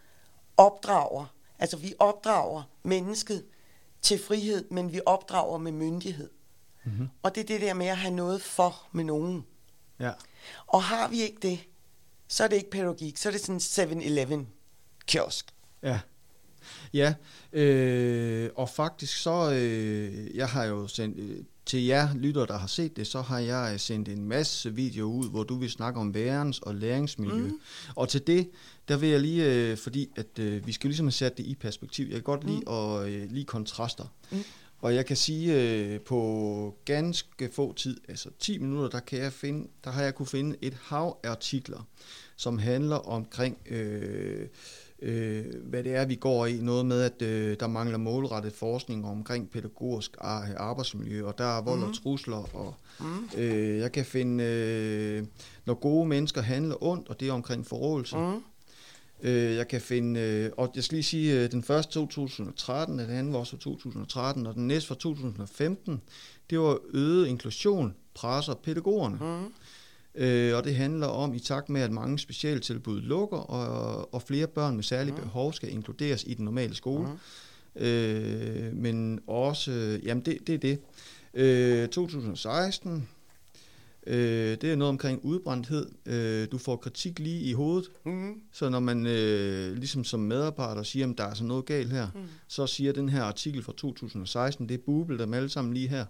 [0.57, 1.27] opdrager.
[1.59, 3.45] Altså vi opdrager mennesket
[4.03, 6.31] til frihed, men vi opdrager med myndighed.
[6.85, 7.09] Mm-hmm.
[7.23, 9.47] Og det er det der med at have noget for med nogen.
[10.01, 10.13] Ja.
[10.67, 11.61] Og har vi ikke det,
[12.29, 14.47] så er det ikke pædagogik, så er det sådan en 7-Eleven
[15.07, 15.55] kiosk.
[15.83, 16.01] Ja.
[16.95, 17.15] Ja,
[17.53, 22.67] øh, og faktisk så, øh, jeg har jo sendt, øh, til jer lytter, der har
[22.67, 26.01] set det, så har jeg øh, sendt en masse videoer ud, hvor du vil snakke
[26.01, 27.47] om værens og læringsmiljø.
[27.47, 27.61] Mm.
[27.95, 28.51] Og til det,
[28.89, 31.55] der vil jeg lige, øh, fordi at øh, vi skal ligesom have sat det i
[31.55, 32.73] perspektiv, jeg kan godt lide mm.
[32.73, 34.05] at øh, lide kontraster.
[34.31, 34.45] Mm.
[34.79, 39.33] Og jeg kan sige, øh, på ganske få tid, altså 10 minutter, der, kan jeg
[39.33, 41.87] finde, der har jeg kunne finde et hav af artikler,
[42.37, 43.59] som handler omkring...
[43.67, 44.49] Øh,
[45.03, 46.59] øh, hvad det er, vi går i.
[46.61, 50.17] Noget med, at øh, der mangler målrettet forskning omkring pædagogisk
[50.57, 51.95] arbejdsmiljø, og der er vold og mhm.
[51.95, 52.57] trusler.
[52.57, 53.29] Og, mm.
[53.39, 55.27] øh, jeg kan finde, øh,
[55.65, 58.17] når gode mennesker handler ondt, og det er omkring forrådelse.
[58.17, 58.43] Mm.
[59.23, 63.11] Øh, jeg kan finde, øh, og jeg skal lige sige, øh, den første 2013, den
[63.11, 66.03] anden var også 2013, og den næste fra 2015,
[66.51, 69.17] det var øget inklusion, presser pædagogerne.
[69.21, 69.53] Mm.
[70.17, 74.47] Øh, og det handler om, i takt med, at mange specialtilbud lukker, og, og flere
[74.47, 75.21] børn med særlige mm.
[75.21, 77.09] behov skal inkluderes i den normale skole.
[77.09, 77.83] Mm.
[77.83, 80.79] Øh, men også, jamen det, det er det.
[81.35, 83.09] Øh, 2016,
[84.07, 85.87] øh, det er noget omkring udbrændthed.
[86.07, 87.91] Øh, du får kritik lige i hovedet.
[88.05, 88.35] Mm.
[88.53, 92.09] Så når man øh, ligesom som medarbejder siger, at der er altså noget galt her,
[92.15, 92.21] mm.
[92.49, 96.05] så siger den her artikel fra 2016, det er Bubel, der alle sammen lige her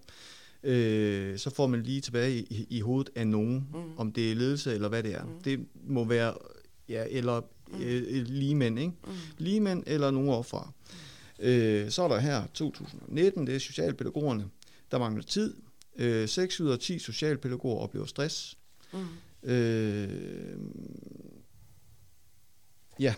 [0.67, 3.99] øh, så får man lige tilbage i, i hovedet af nogen, mm.
[3.99, 5.25] om det er ledelse eller hvad det er.
[5.25, 5.43] Mm.
[5.45, 6.35] Det må være,
[6.89, 7.81] ja, eller mm.
[7.83, 8.93] øh, ligemænd, ikke?
[9.07, 9.13] Mm.
[9.39, 10.73] Ligemænd eller nogen overfra.
[11.39, 11.45] Mm.
[11.45, 14.49] Øh, så er der her 2019, det er socialpædagogerne,
[14.91, 15.55] der mangler tid.
[15.97, 18.59] Øh, 6 ud af 10 socialpædagoger oplever stress.
[18.93, 19.49] Mm.
[19.51, 20.09] Øh,
[23.01, 23.15] ja,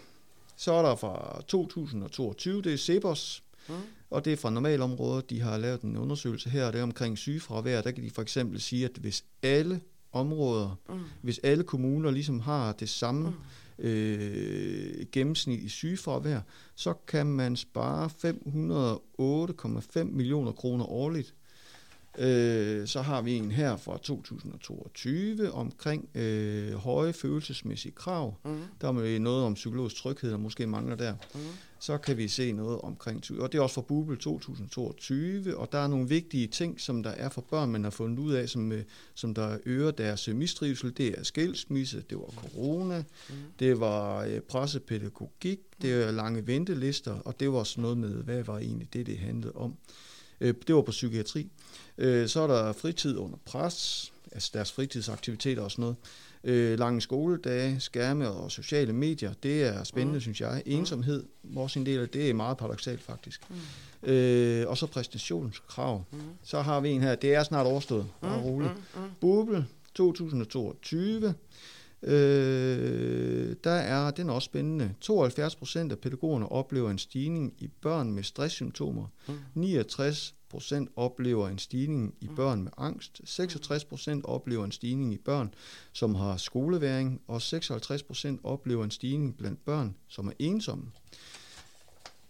[0.57, 3.75] så er der fra 2022, det er Cepos, mm
[4.11, 5.31] og det er fra normalområdet.
[5.31, 7.81] De har lavet en undersøgelse her, og det er omkring sygefravær.
[7.81, 9.81] Der kan de for eksempel sige, at hvis alle
[10.13, 10.99] områder, mm.
[11.23, 13.85] hvis alle kommuner ligesom har det samme mm.
[13.85, 16.41] øh, gennemsnit i sygefravær,
[16.75, 18.11] så kan man spare
[19.99, 21.35] 508,5 millioner kroner årligt
[22.19, 28.35] Øh, så har vi en her fra 2022 omkring øh, høje følelsesmæssige krav.
[28.45, 28.61] Mm.
[28.81, 31.15] Der er noget om psykologisk tryghed, der måske mangler der.
[31.35, 31.41] Mm.
[31.81, 35.79] Så kan vi se noget omkring, og det er også fra Bubel 2022, og der
[35.79, 38.73] er nogle vigtige ting, som der er for børn, man har fundet ud af, som,
[38.73, 38.83] øh,
[39.15, 40.97] som der øger deres mistrivsel.
[40.97, 43.35] Det er skilsmisse, det var corona, mm.
[43.59, 48.43] det var øh, pressepædagogik, det er lange ventelister, og det var også noget med, hvad
[48.43, 49.77] var egentlig det, det handlede om.
[50.41, 51.51] Øh, det var på psykiatri.
[51.99, 55.97] Øh, så er der fritid under pres, altså deres fritidsaktiviteter og sådan noget.
[56.45, 60.21] Øh, lange skoledage, skærme og sociale medier, det er spændende, mm.
[60.21, 60.63] synes jeg.
[60.67, 63.41] Ensomhed, vores en del af det er meget paradoxalt faktisk.
[63.51, 64.09] Mm.
[64.09, 66.05] Øh, og så præstationskrav.
[66.13, 66.19] Mm.
[66.43, 68.45] Så har vi en her, det er snart overstået, bare mm.
[68.45, 68.73] roligt.
[68.75, 69.03] Mm.
[69.03, 69.11] Mm.
[69.21, 71.35] Bubel 2022.
[72.03, 77.69] Øh, der er, den er også spændende, 72 procent af pædagogerne oplever en stigning i
[77.69, 79.07] børn med stresssymptomer.
[79.29, 79.35] Mm.
[79.55, 82.37] 69 procent oplever en stigning i mm.
[82.37, 83.21] børn med angst.
[83.25, 85.55] 66 procent oplever en stigning i børn,
[85.93, 87.21] som har skoleværing.
[87.27, 90.85] Og 56 procent oplever en stigning blandt børn, som er ensomme.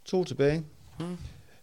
[0.05, 0.65] To tilbage.
[1.01, 1.17] Mm.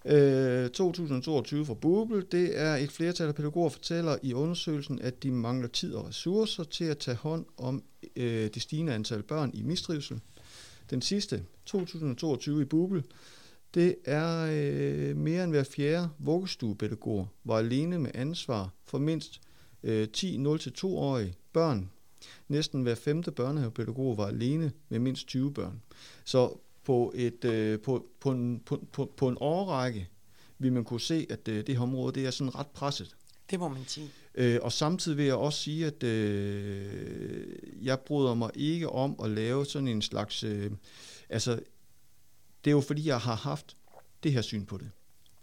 [0.06, 5.24] Øh, 2022 fra for Bubel, det er et flertal af pædagoger fortæller i undersøgelsen, at
[5.24, 7.84] de mangler tid og ressourcer til at tage hånd om
[8.16, 10.20] øh, det stigende antal børn i mistrivsel.
[10.90, 13.04] Den sidste, 2022 i Bubel,
[13.74, 19.42] det er øh, mere end hver fjerde vuggestuepædagog var alene med ansvar for mindst
[19.84, 21.90] øh, 10 0-2-årige børn.
[22.48, 25.82] Næsten hver femte børnehavepædagog var alene med mindst 20 børn.
[26.26, 30.10] Så på, et, øh, på, på, en, på, på, på en årrække
[30.58, 33.16] vil man kunne se, at øh, det her område det er sådan ret presset.
[33.50, 34.10] Det må man sige.
[34.36, 37.48] Øh, og samtidig vil jeg også sige, at øh,
[37.82, 40.44] jeg bryder mig ikke om at lave sådan en slags...
[40.44, 40.72] Øh,
[41.30, 41.52] altså,
[42.64, 43.76] det er jo fordi, jeg har haft
[44.24, 44.92] det her syn på det.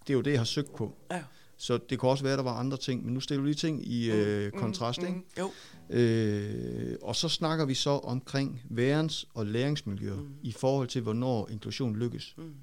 [0.00, 0.96] Det er jo det, jeg har søgt på.
[1.10, 1.22] Ja.
[1.62, 3.54] Så det kan også være, at der var andre ting, men nu stiller vi lige
[3.54, 5.00] ting i mm, øh, mm, kontrast.
[5.00, 5.18] Mm, ikke?
[5.18, 5.50] Mm, jo.
[5.96, 10.34] Øh, og så snakker vi så omkring værens- og læringsmiljø mm.
[10.42, 12.34] i forhold til, hvornår inklusion lykkes.
[12.36, 12.54] Mm.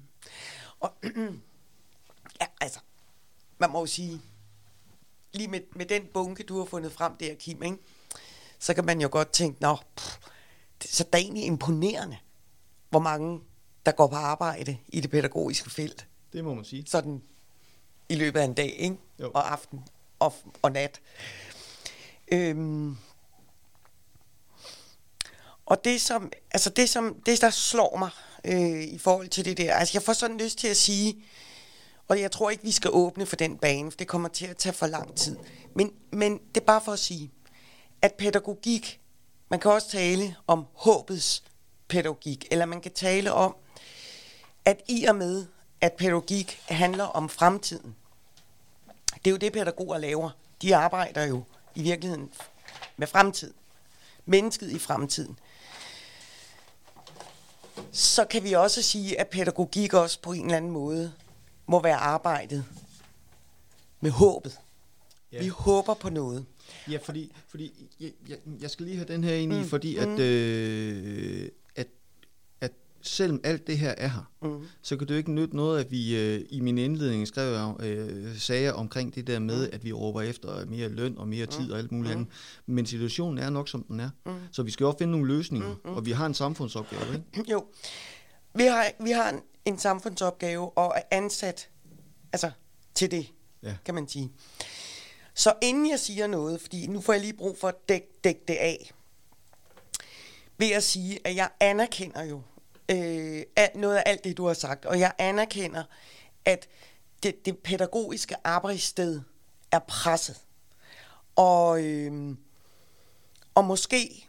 [0.80, 0.92] Og,
[2.40, 2.80] ja, altså,
[3.58, 4.20] man må jo sige,
[5.32, 7.78] lige med, med den bunke, du har fundet frem der, Kim, ikke?
[8.58, 10.18] så kan man jo godt tænke, nå, pff,
[10.82, 12.16] det, så det er egentlig imponerende,
[12.90, 13.40] hvor mange,
[13.86, 16.06] der går på arbejde i det pædagogiske felt.
[16.32, 16.84] Det må man sige.
[16.86, 17.22] Sådan
[18.10, 18.96] i løbet af en dag, ikke?
[19.20, 19.30] Jo.
[19.34, 19.84] Og aften
[20.18, 21.00] og, og nat.
[22.32, 22.96] Øhm,
[25.66, 28.10] og det som, altså det som, det der slår mig
[28.44, 31.24] øh, i forhold til det der, altså jeg får sådan lyst til at sige,
[32.08, 34.56] og jeg tror ikke, vi skal åbne for den bane, for det kommer til at
[34.56, 35.36] tage for lang tid.
[35.74, 37.30] Men, men det er bare for at sige,
[38.02, 39.00] at pædagogik,
[39.50, 41.42] man kan også tale om håbets
[41.88, 43.56] pædagogik, eller man kan tale om,
[44.64, 45.46] at i og med,
[45.80, 47.96] at pædagogik handler om fremtiden,
[49.24, 50.30] det er jo det, pædagoger laver.
[50.62, 51.42] De arbejder jo
[51.74, 52.30] i virkeligheden
[52.96, 53.54] med fremtid.
[54.26, 55.38] Mennesket i fremtiden.
[57.92, 61.12] Så kan vi også sige, at pædagogik også på en eller anden måde
[61.66, 62.64] må være arbejdet
[64.00, 64.58] med håbet.
[65.32, 65.42] Ja.
[65.42, 66.46] Vi håber på noget.
[66.90, 69.68] Ja, fordi, fordi jeg, jeg, jeg skal lige have den her ind i, mm.
[69.68, 70.18] fordi at, mm.
[70.18, 71.48] øh,
[73.02, 74.66] selvom alt det her er her, mm.
[74.82, 78.36] så kan det jo ikke nytte noget, at vi øh, i min indledning skrev øh,
[78.36, 79.74] sager omkring det der med, mm.
[79.74, 81.72] at vi råber efter mere løn og mere tid mm.
[81.72, 82.20] og alt muligt mm.
[82.20, 82.34] andet.
[82.66, 84.10] Men situationen er nok, som den er.
[84.26, 84.32] Mm.
[84.52, 85.90] Så vi skal jo finde nogle løsninger, mm.
[85.90, 87.50] og vi har en samfundsopgave, ikke?
[87.52, 87.64] Jo.
[88.54, 91.68] Vi har, vi har en, en samfundsopgave og er ansat
[92.32, 92.50] altså,
[92.94, 93.26] til det,
[93.62, 93.76] ja.
[93.84, 94.30] kan man sige.
[95.34, 98.48] Så inden jeg siger noget, fordi nu får jeg lige brug for at dække dæk
[98.48, 98.92] det af,
[100.58, 102.42] vil jeg sige, at jeg anerkender jo
[102.90, 105.84] øh, noget af alt det, du har sagt, og jeg anerkender,
[106.44, 106.68] at
[107.22, 109.20] det, det pædagogiske arbejdssted
[109.72, 110.40] er presset.
[111.36, 112.36] Og, øh,
[113.54, 114.28] og måske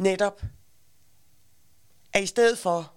[0.00, 0.42] netop,
[2.12, 2.92] at i stedet for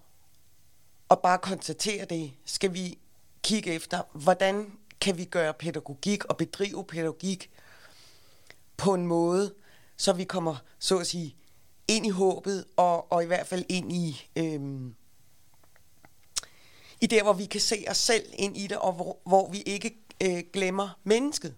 [1.12, 3.00] at bare konstatere det, skal vi
[3.44, 4.72] kigge efter, hvordan
[5.02, 7.50] kan vi gøre pædagogik og bedrive pædagogik
[8.78, 9.54] på en måde,
[9.98, 11.36] så vi kommer, så at sige,
[11.96, 14.96] ind i håbet, og, og i hvert fald ind i, øhm,
[17.02, 19.62] i der, hvor vi kan se os selv ind i det, og hvor, hvor vi
[19.62, 21.56] ikke øh, glemmer mennesket.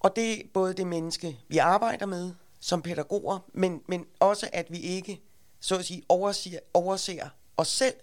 [0.00, 4.72] Og det er både det menneske, vi arbejder med som pædagoger, men, men også, at
[4.72, 5.20] vi ikke,
[5.60, 7.94] så at sige, overser, overser os selv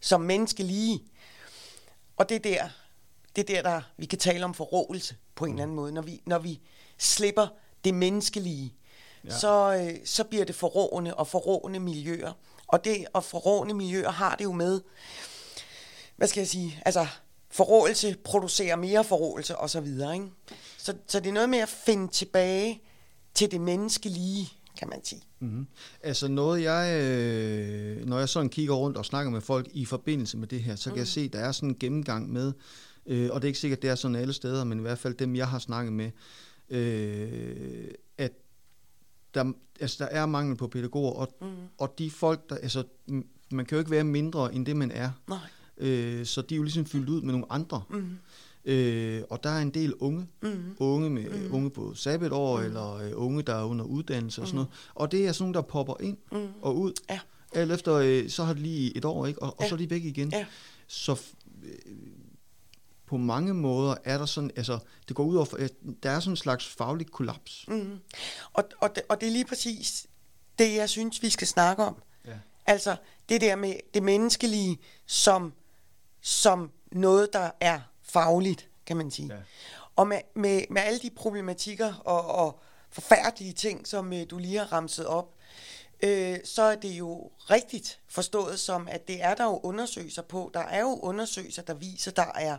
[0.00, 1.04] som menneske lige.
[2.16, 2.68] Og det er der,
[3.36, 5.92] det er der, der vi kan tale om forrådelse på en eller anden måde.
[5.92, 6.60] Når vi, når vi
[6.98, 7.48] slipper
[7.84, 8.74] det menneskelige,
[9.24, 9.38] ja.
[9.38, 12.32] så, øh, så bliver det forrådende og forrådende miljøer.
[12.66, 14.80] Og det og forrådende miljøer har det jo med,
[16.16, 17.06] hvad skal jeg sige, altså
[17.50, 20.14] forrådelse producerer mere forrådelse og så videre.
[20.14, 20.26] Ikke?
[20.78, 22.82] Så, så det er noget med at finde tilbage
[23.34, 25.22] til det menneskelige, kan man sige.
[25.40, 25.66] Mm-hmm.
[26.02, 30.36] Altså noget jeg, øh, når jeg sådan kigger rundt og snakker med folk i forbindelse
[30.36, 30.98] med det her, så kan mm.
[30.98, 32.52] jeg se, der er sådan en gennemgang med,
[33.06, 35.14] øh, og det er ikke sikkert, det er sådan alle steder, men i hvert fald
[35.14, 36.10] dem, jeg har snakket med,
[36.70, 37.88] øh,
[39.34, 41.46] der, altså, der er mangel på pædagoger, og, mm.
[41.78, 42.84] og de folk, der, altså,
[43.50, 45.10] man kan jo ikke være mindre end det, man er.
[45.28, 45.38] Nej.
[45.78, 47.82] Øh, så de er jo ligesom fyldt ud med nogle andre.
[47.90, 48.18] Mm.
[48.64, 50.76] Øh, og der er en del unge, mm.
[50.78, 51.54] unge med mm.
[51.54, 52.64] unge på sabbatår, mm.
[52.64, 54.64] eller øh, unge, der er under uddannelse og sådan mm.
[54.64, 54.90] noget.
[54.94, 56.48] Og det er sådan nogle, der popper ind mm.
[56.62, 56.92] og ud.
[57.10, 57.20] Ja.
[57.52, 59.42] Alt efter, øh, så har de lige et år, ikke?
[59.42, 59.64] Og, ja.
[59.64, 60.30] og så er de væk igen.
[60.32, 60.46] Ja.
[60.86, 61.20] Så
[61.62, 61.92] øh,
[63.10, 65.68] på mange måder er der sådan, altså det går ud over, øh,
[66.02, 67.64] der er sådan en slags faglig kollaps.
[67.68, 68.00] Mm.
[68.52, 70.06] Og, og, det, og det er lige præcis
[70.58, 72.02] det, jeg synes, vi skal snakke om.
[72.26, 72.32] Ja.
[72.66, 72.96] Altså
[73.28, 75.52] det der med det menneskelige som,
[76.20, 79.34] som noget, der er fagligt, kan man sige.
[79.34, 79.40] Ja.
[79.96, 84.58] Og med, med, med alle de problematikker og, og forfærdelige ting, som øh, du lige
[84.58, 85.34] har ramset op,
[86.02, 90.50] øh, så er det jo rigtigt forstået som, at det er der jo undersøgelser på.
[90.54, 92.58] Der er jo undersøgelser, der viser, der er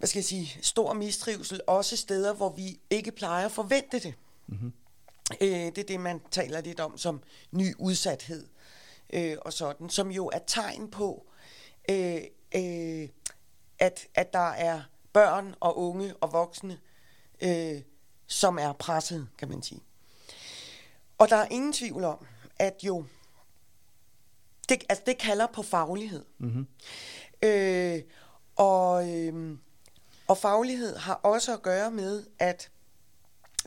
[0.00, 4.14] hvad skal jeg sige, stor mistrivsel, også steder, hvor vi ikke plejer at forvente det.
[4.46, 4.72] Mm-hmm.
[5.40, 8.46] Øh, det er det, man taler lidt om som ny udsathed
[9.12, 11.26] øh, og sådan, som jo er tegn på,
[11.90, 12.20] øh,
[12.54, 13.08] øh,
[13.78, 14.82] at, at der er
[15.12, 16.78] børn og unge og voksne,
[17.40, 17.82] øh,
[18.26, 19.80] som er presset, kan man sige.
[21.18, 23.04] Og der er ingen tvivl om, at jo,
[24.68, 26.24] det, altså det kalder på faglighed.
[26.38, 26.66] Mm-hmm.
[27.42, 28.02] Øh,
[28.56, 29.58] og, øh,
[30.30, 32.70] og faglighed har også at gøre med, at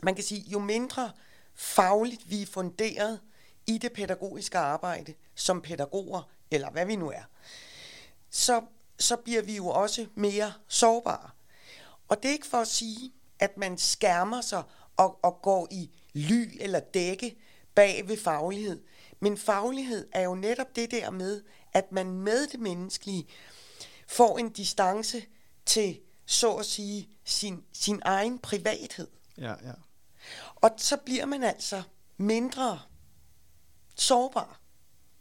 [0.02, 1.12] man kan sige, jo mindre
[1.54, 3.20] fagligt vi er funderet
[3.66, 7.22] i det pædagogiske arbejde som pædagoger, eller hvad vi nu er,
[8.30, 8.62] så,
[8.98, 11.30] så bliver vi jo også mere sårbare.
[12.08, 14.62] Og det er ikke for at sige, at man skærmer sig
[14.96, 17.36] og, og går i ly eller dække
[17.74, 18.82] bag ved faglighed.
[19.20, 23.28] Men faglighed er jo netop det der med, at man med det menneskelige
[24.06, 25.22] får en distance
[25.66, 29.08] til, så at sige, sin, sin egen privathed.
[29.38, 29.72] Ja, ja.
[30.56, 31.82] Og så bliver man altså
[32.16, 32.80] mindre
[33.96, 34.60] sårbar,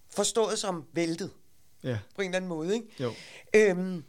[0.10, 1.34] forstået som væltet.
[1.84, 2.00] Ja.
[2.16, 2.88] På en eller anden måde, ikke?
[3.00, 3.14] Jo.
[3.54, 4.04] Øhm,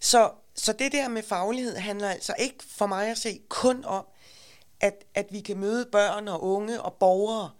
[0.00, 4.06] så, så det der med faglighed handler altså ikke for mig at se kun om,
[4.80, 7.50] at, at vi kan møde børn og unge og borgere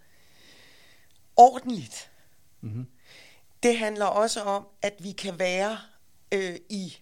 [1.36, 2.10] ordentligt.
[2.60, 2.86] Mm-hmm.
[3.62, 5.78] Det handler også om, at vi kan være
[6.32, 6.96] øh, i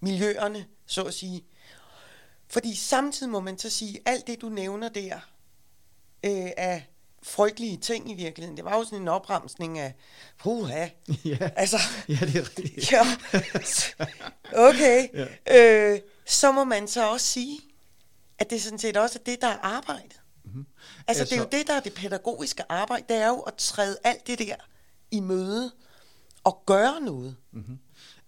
[0.00, 1.44] miljøerne, så at sige.
[2.48, 5.16] Fordi samtidig må man så sige, alt det du nævner der,
[6.24, 6.88] øh, af
[7.22, 8.56] frygtelige ting i virkeligheden.
[8.56, 9.94] Det var jo sådan en opremsning af,
[10.38, 10.88] puha,
[11.24, 11.50] ja.
[11.56, 11.78] altså,
[12.08, 12.92] ja, det er rigtigt.
[12.92, 13.06] ja,
[14.68, 15.08] okay,
[15.48, 15.92] ja.
[15.94, 17.60] øh, så må man så også sige,
[18.38, 20.20] at det sådan set også er det, der er arbejdet.
[20.44, 20.66] Mm-hmm.
[21.06, 23.38] Altså, altså, det er jo Altså- det, der er det pædagogiske arbejde, det er jo
[23.40, 24.54] at træde alt det der
[25.10, 25.72] i møde
[26.44, 27.36] og gøre noget.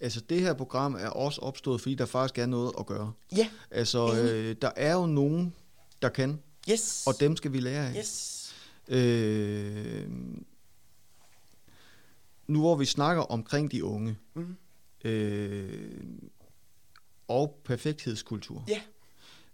[0.01, 3.12] Altså, det her program er også opstået, fordi der faktisk er noget at gøre.
[3.36, 5.55] Ja, Altså, øh, der er jo nogen,
[6.03, 7.05] der kan, yes.
[7.07, 7.94] og dem skal vi lære af.
[7.98, 8.36] Yes.
[8.88, 10.09] Øh,
[12.46, 14.57] nu hvor vi snakker omkring de unge, Mm.
[15.05, 16.01] øh,
[17.28, 18.80] og perfekthedskultur, Ja,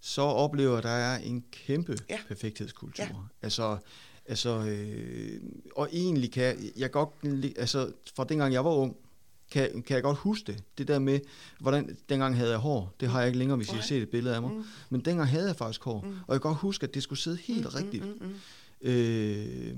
[0.01, 2.19] så oplever der er en kæmpe Ja.
[2.29, 3.05] perfekthedskultur.
[3.05, 3.11] Ja.
[3.43, 3.79] Altså,
[4.27, 5.41] altså øh,
[5.77, 7.09] og egentlig kan jeg, godt,
[7.59, 8.97] altså fra dengang jeg var ung,
[9.51, 10.63] kan, kan jeg godt huske det.
[10.79, 11.21] Det der med,
[11.61, 12.95] hvordan dengang havde jeg hår.
[13.01, 13.83] Det har jeg ikke længere, hvis I Nej.
[13.83, 14.51] ser et billede af mig.
[14.51, 14.65] Mm.
[14.91, 16.01] Men dengang havde jeg faktisk hår.
[16.01, 16.09] Mm.
[16.09, 18.05] Og jeg kan godt huske, at det skulle sidde helt rigtigt.
[18.05, 18.35] Mm, mm,
[18.81, 19.77] Øh,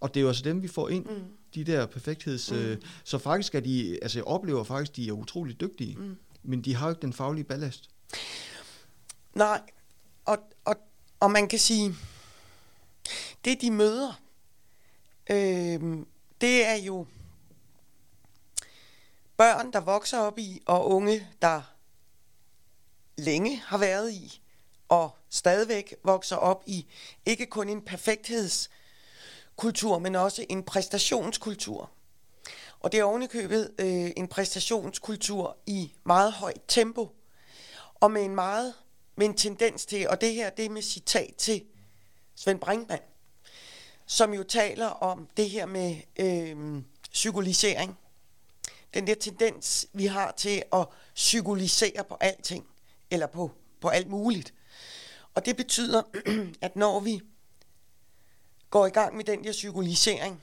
[0.00, 1.24] og det er jo altså dem, vi får ind, mm, mm,
[1.54, 2.52] de der perfektheds...
[2.52, 6.16] Øh, så faktisk er de, altså jeg oplever faktisk, de er utrolig dygtige, mm.
[6.42, 7.90] men de har jo ikke den faglige ballast.
[9.34, 9.60] Nej,
[10.24, 10.76] og, og,
[11.20, 11.94] og man kan sige,
[13.44, 14.20] det de møder,
[15.30, 15.80] øh,
[16.40, 17.06] det er jo
[19.36, 21.62] børn, der vokser op i, og unge, der
[23.16, 24.40] længe har været i,
[24.88, 26.86] og stadigvæk vokser op i,
[27.26, 31.90] ikke kun en perfekthedskultur, men også en præstationskultur.
[32.80, 37.16] Og det er ovenikøbet øh, en præstationskultur i meget højt tempo,
[37.94, 38.74] og med en meget
[39.16, 41.62] med en tendens til, og det her det er med citat til
[42.34, 43.02] Svend Brinkmann,
[44.06, 46.82] som jo taler om det her med øh,
[47.12, 47.98] psykolisering.
[48.94, 52.66] Den der tendens, vi har til at psykolisere på alting,
[53.10, 54.54] eller på, på alt muligt.
[55.34, 56.02] Og det betyder,
[56.66, 57.20] at når vi
[58.70, 60.42] går i gang med den der psykolisering,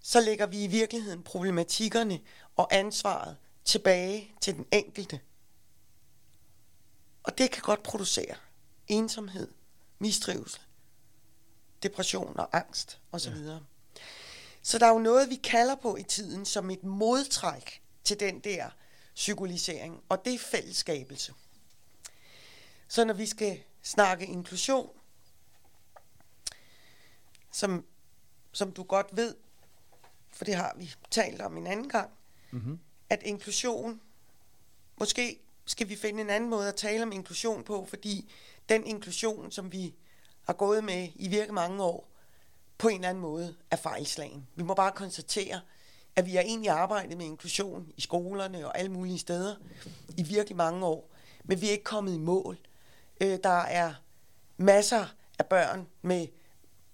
[0.00, 2.20] så lægger vi i virkeligheden problematikkerne
[2.56, 5.20] og ansvaret tilbage til den enkelte.
[7.22, 8.34] Og det kan godt producere
[8.88, 9.48] ensomhed,
[9.98, 10.60] mistrivsel,
[11.82, 13.34] depression og angst osv.
[13.34, 13.58] Ja.
[14.62, 18.40] Så der er jo noget, vi kalder på i tiden som et modtræk til den
[18.40, 18.70] der
[19.14, 21.34] psykolisering, og det er fællesskabelse.
[22.88, 24.90] Så når vi skal snakke inklusion,
[27.52, 27.84] som,
[28.52, 29.36] som du godt ved,
[30.30, 32.10] for det har vi talt om en anden gang,
[32.54, 32.78] Mm-hmm.
[33.10, 34.00] at inklusion,
[34.96, 38.32] måske skal vi finde en anden måde at tale om inklusion på, fordi
[38.68, 39.94] den inklusion, som vi
[40.42, 42.08] har gået med i virkelig mange år,
[42.78, 44.48] på en eller anden måde er fejlslagen.
[44.54, 45.60] Vi må bare konstatere,
[46.16, 49.56] at vi har egentlig arbejdet med inklusion i skolerne og alle mulige steder
[50.16, 51.10] i virkelig mange år,
[51.44, 52.58] men vi er ikke kommet i mål.
[53.20, 53.94] Øh, der er
[54.56, 55.06] masser
[55.38, 56.26] af børn med,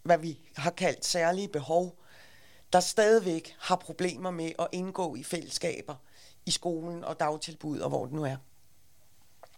[0.02, 1.98] hvad vi har kaldt særlige behov,
[2.72, 5.94] der stadigvæk har problemer med at indgå i fællesskaber
[6.46, 8.36] i skolen og dagtilbud og hvor det nu er.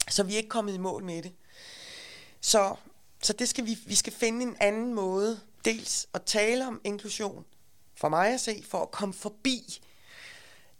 [0.09, 1.33] Så vi er ikke kommet i mål med det.
[2.41, 2.75] Så,
[3.23, 7.45] så det skal vi, vi skal finde en anden måde, dels at tale om inklusion,
[8.01, 9.81] for mig at se, for at komme forbi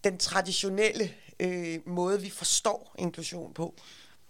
[0.05, 1.11] den traditionelle
[1.41, 3.75] øh, måde, vi forstår inklusion på.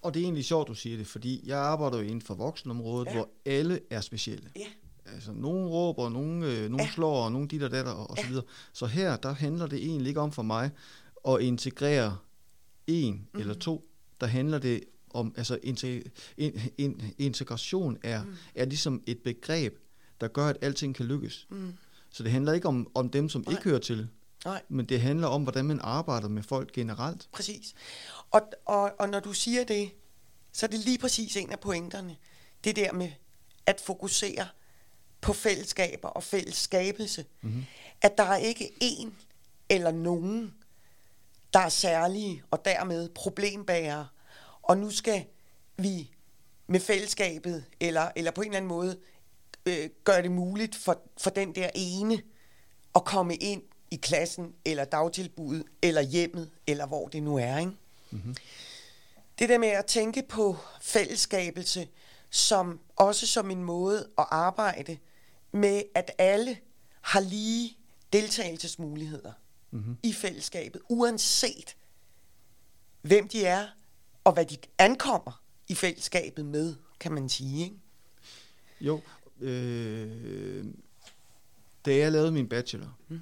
[0.03, 3.07] Og det er egentlig sjovt, du siger det, fordi jeg arbejder jo inden for voksenområdet,
[3.07, 3.12] Ja.
[3.12, 4.51] hvor alle er specielle.
[4.57, 4.66] Ja.
[5.14, 6.91] Altså, nogen råber, nogen, øh, nogen Ja.
[6.95, 8.22] slår, og nogen dit og datter, og, og Ja.
[8.22, 8.45] så videre.
[8.72, 10.70] Så her, der handler det egentlig ikke om for mig
[11.28, 12.16] at integrere
[12.86, 13.26] en Mhm.
[13.34, 13.41] mm.
[13.41, 13.84] eller to.
[14.20, 16.03] Der handler det om, altså inte,
[16.36, 18.34] in, in, integration er, mm.
[18.55, 19.78] er ligesom et begreb,
[20.20, 21.47] der gør, at alting kan lykkes.
[21.51, 21.72] Mm.
[22.11, 23.52] Så det handler ikke om, om dem, som Nej.
[23.52, 24.08] ikke hører til,
[24.44, 24.62] Nej.
[24.68, 27.28] men det handler om, hvordan man arbejder med folk generelt.
[27.32, 27.74] Præcis.
[28.30, 29.90] Og, og, og når du siger det,
[30.52, 32.16] så er det lige præcis en af pointerne.
[32.64, 33.11] Det der med
[33.66, 34.48] at fokusere
[35.20, 37.24] på fællesskaber og fællesskabelse.
[37.40, 37.64] Mm-hmm.
[38.02, 39.14] At der er ikke en
[39.68, 40.54] eller nogen,
[41.52, 44.06] der er særlige og dermed problembærere.
[44.62, 45.24] Og nu skal
[45.76, 46.11] vi
[46.66, 48.96] med fællesskabet, eller, eller på en eller anden måde,
[49.66, 52.22] øh, gøre det muligt for, for den der ene
[52.94, 57.58] at komme ind i klassen, eller dagtilbuddet, eller hjemmet, eller hvor det nu er.
[57.58, 57.72] Ikke?
[58.11, 58.36] Mm-hmm.
[59.38, 61.88] Det der med at tænke på fællesskabelse,
[62.30, 64.98] som også som en måde at arbejde
[65.52, 66.58] med, at alle
[67.00, 67.76] har lige
[68.12, 69.32] deltagelsesmuligheder
[69.70, 69.96] mm-hmm.
[70.02, 71.76] i fællesskabet, uanset
[73.02, 73.66] hvem de er,
[74.24, 77.64] og hvad de ankommer i fællesskabet med, kan man sige.
[77.64, 77.76] Ikke?
[78.80, 79.00] Jo,
[79.41, 80.64] øh,
[81.86, 83.20] da jeg lavede min bachelor, mm.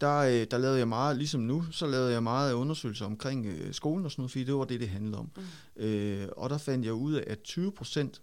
[0.00, 3.74] der, øh, der lavede jeg meget, ligesom nu, så lavede jeg meget undersøgelser omkring øh,
[3.74, 5.30] skolen og sådan noget, fordi det var det, det handlede om.
[5.36, 5.82] Mm.
[5.82, 8.22] Øh, og der fandt jeg ud af, at 20 procent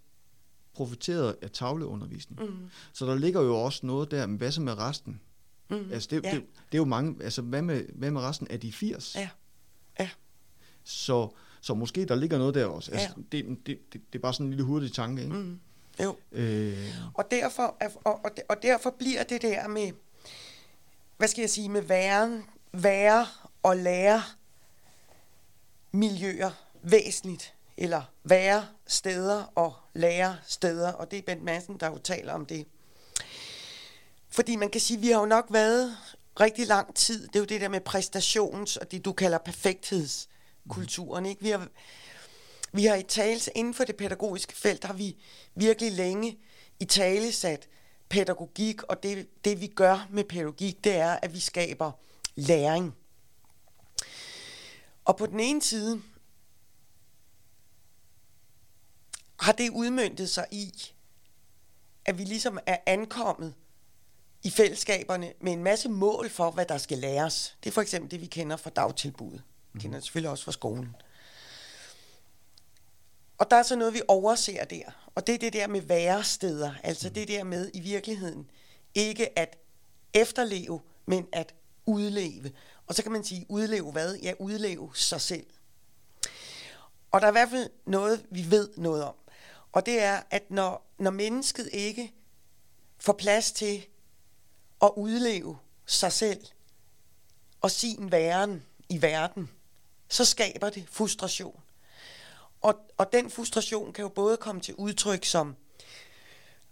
[0.73, 2.41] profiteret af tavleundervisning.
[2.41, 2.69] Mm.
[2.93, 5.21] Så der ligger jo også noget der, men hvad så med resten?
[5.69, 5.91] Mm.
[5.91, 6.31] Altså det, ja.
[6.31, 9.15] det, det er jo mange, altså hvad med, hvad med resten af de 80?
[9.15, 9.29] Ja,
[9.99, 10.09] ja.
[10.83, 11.29] Så,
[11.61, 12.91] så måske der ligger noget der også.
[12.91, 13.37] Altså, ja.
[13.37, 15.35] det, det, det, det er bare sådan en lille hurtig tanke, ikke?
[15.35, 15.59] Mm.
[16.03, 16.15] Jo.
[16.31, 16.93] Øh.
[17.13, 19.91] Og, derfor, og, og, og derfor bliver det der med,
[21.17, 23.27] hvad skal jeg sige, med væren, være
[23.63, 24.23] og lære
[25.91, 31.97] miljøer væsentligt, eller være steder og lære steder, og det er Bent Madsen, der jo
[31.97, 32.67] taler om det.
[34.29, 35.97] Fordi man kan sige, at vi har jo nok været
[36.39, 41.25] rigtig lang tid, det er jo det der med præstations, og det du kalder perfekthedskulturen,
[41.25, 41.41] ikke?
[41.41, 41.67] Vi har,
[42.73, 45.17] vi har i tale, inden for det pædagogiske felt, har vi
[45.55, 46.37] virkelig længe
[46.79, 47.67] i tale sat
[48.09, 51.91] pædagogik, og det, det vi gør med pædagogik, det er, at vi skaber
[52.35, 52.95] læring.
[55.05, 56.01] Og på den ene side
[59.39, 60.73] har det udmyndtet sig i,
[62.05, 63.53] at vi ligesom er ankommet
[64.43, 67.57] i fællesskaberne med en masse mål for, hvad der skal læres.
[67.63, 69.43] Det er for eksempel det, vi kender fra dagtilbuddet.
[69.73, 70.95] Vi kender det selvfølgelig også fra skolen.
[73.37, 75.09] Og der er så noget, vi overser der.
[75.15, 76.73] Og det er det der med væresteder.
[76.83, 78.49] Altså det der med i virkeligheden
[78.95, 79.57] ikke at
[80.13, 82.51] efterleve, men at udleve.
[82.87, 84.15] Og så kan man sige, udleve hvad?
[84.15, 85.45] Ja, udleve sig selv.
[87.11, 89.15] Og der er i hvert fald noget, vi ved noget om.
[89.71, 92.13] Og det er, at når, når mennesket ikke
[92.99, 93.85] får plads til
[94.81, 96.45] at udleve sig selv
[97.61, 99.49] og sin væren i verden,
[100.09, 101.61] så skaber det frustration.
[102.61, 105.55] Og, og den frustration kan jo både komme til udtryk som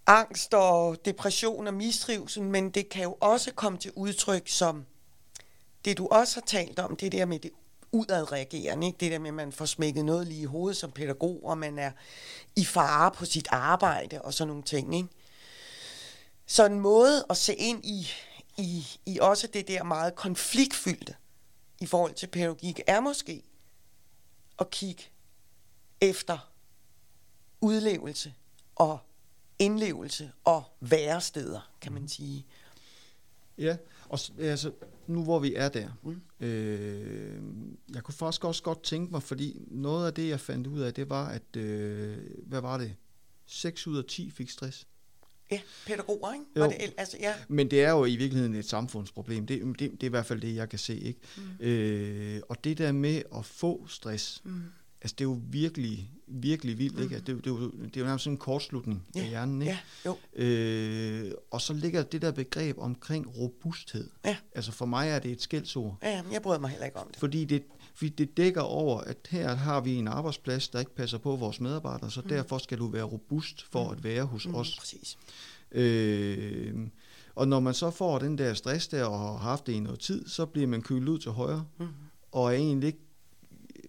[0.07, 4.86] angst og depression og mistrivsel, men det kan jo også komme til udtryk som
[5.86, 7.51] det, du også har talt om, det der med det
[7.91, 8.97] udadreagerende, ikke?
[8.99, 11.79] det der med, at man får smækket noget lige i hovedet som pædagog, og man
[11.79, 11.91] er
[12.55, 14.95] i fare på sit arbejde og sådan nogle ting.
[14.95, 15.09] Ikke?
[16.45, 18.07] Så en måde at se ind i,
[18.57, 21.15] i, i også det der meget konfliktfyldte
[21.81, 23.43] i forhold til pædagogik, er måske
[24.59, 25.03] at kigge
[26.01, 26.51] efter
[27.61, 28.33] udlevelse
[28.75, 28.99] og
[29.59, 32.45] indlevelse og væresteder, kan man sige.
[33.57, 33.77] Ja,
[34.09, 34.71] og altså,
[35.07, 36.45] nu hvor vi er der, mm.
[36.45, 37.41] øh,
[37.93, 40.93] jeg kunne faktisk også godt tænke mig, fordi noget af det, jeg fandt ud af,
[40.93, 42.95] det var, at, øh, hvad var det?
[43.45, 44.87] 6 ud af 10 fik stress.
[45.51, 46.45] Ja, pædagoger, ikke?
[46.55, 46.61] Jo.
[46.61, 47.33] Var det, altså, ja.
[47.47, 49.45] Men det er jo i virkeligheden et samfundsproblem.
[49.45, 50.99] Det, det, det er i hvert fald det, jeg kan se.
[50.99, 51.19] Ikke?
[51.37, 51.65] Mm.
[51.65, 54.63] Øh, og det der med at få stress, mm
[55.06, 57.16] altså det er jo virkelig, virkelig vildt, ikke?
[57.16, 59.22] Altså, det, det, er jo, det er jo nærmest sådan en kortslutning ja.
[59.22, 59.78] af hjernen, ikke?
[60.06, 60.43] Ja, jo.
[60.43, 64.10] Øh, og så ligger det der begreb omkring robusthed.
[64.26, 64.38] Ja.
[64.56, 65.97] Altså for mig er det et skældsord.
[66.03, 67.20] Ja, jeg bryder mig heller ikke om det.
[67.20, 67.64] Fordi det,
[67.95, 71.62] fordi det dækker over, at her har vi en arbejdsplads, der ikke passer på vores
[71.62, 72.28] medarbejdere, så mm.
[72.28, 73.91] derfor skal du være robust for mm.
[73.97, 74.78] at være hos mm, os.
[74.80, 75.18] Præcis.
[75.72, 76.88] Øh,
[77.36, 79.99] og når man så får den der stress der, og har haft det i noget
[79.99, 81.88] tid, så bliver man kølet ud til højre, mm.
[82.32, 83.05] og er egentlig ikke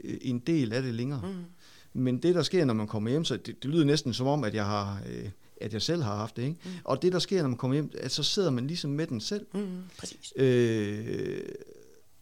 [0.05, 1.23] en del af det længere.
[1.25, 1.45] Mm.
[1.93, 4.45] Men det, der sker, når man kommer hjem, så det, det lyder næsten som om,
[4.45, 5.03] at jeg har...
[5.09, 5.31] Øh,
[5.61, 6.43] at jeg selv har haft det.
[6.43, 6.57] Ikke?
[6.65, 6.71] Mm.
[6.85, 9.21] Og det, der sker, når man kommer hjem, at så sidder man ligesom med den
[9.21, 9.47] selv.
[9.55, 10.33] Mm, præcis.
[10.37, 11.41] Øh,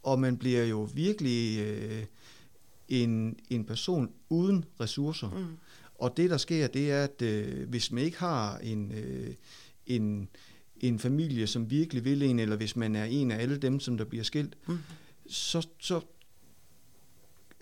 [0.03, 2.05] og man bliver jo virkelig øh,
[2.89, 5.31] en, en person uden ressourcer.
[5.31, 5.57] Mm.
[5.95, 9.35] Og det, der sker, det er, at øh, hvis man ikke har en, øh,
[9.87, 10.29] en,
[10.81, 13.97] en familie, som virkelig vil en, eller hvis man er en af alle dem, som
[13.97, 14.79] der bliver skilt, mm.
[15.27, 16.01] så, så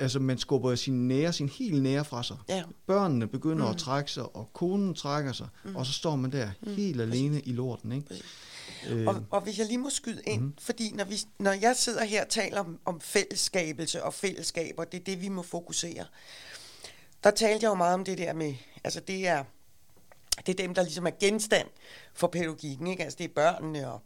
[0.02, 2.36] altså man skubber sin nære, sin helt nære fra sig.
[2.48, 2.62] Ja.
[2.86, 3.70] Børnene begynder mm.
[3.70, 5.76] at trække sig, og konen trækker sig, mm.
[5.76, 6.74] og så står man der mm.
[6.74, 7.52] helt alene Præcis.
[7.52, 7.92] i lorten.
[7.92, 8.22] Ikke?
[8.88, 9.06] Øh.
[9.06, 10.54] Og, og hvis jeg lige må skyde ind, mm.
[10.58, 15.00] fordi når, vi, når jeg sidder her og taler om, om fællesskabelse og fællesskaber, det
[15.00, 16.04] er det, vi må fokusere.
[17.24, 19.44] Der talte jeg jo meget om det der med, altså det er,
[20.46, 21.68] det er dem, der ligesom er genstand
[22.14, 23.04] for pædagogikken, ikke?
[23.04, 24.00] altså det er børnene og,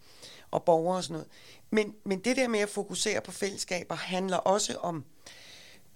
[0.51, 1.29] og borgere og sådan noget.
[1.71, 5.05] Men, men det der med at fokusere på fællesskaber handler også om,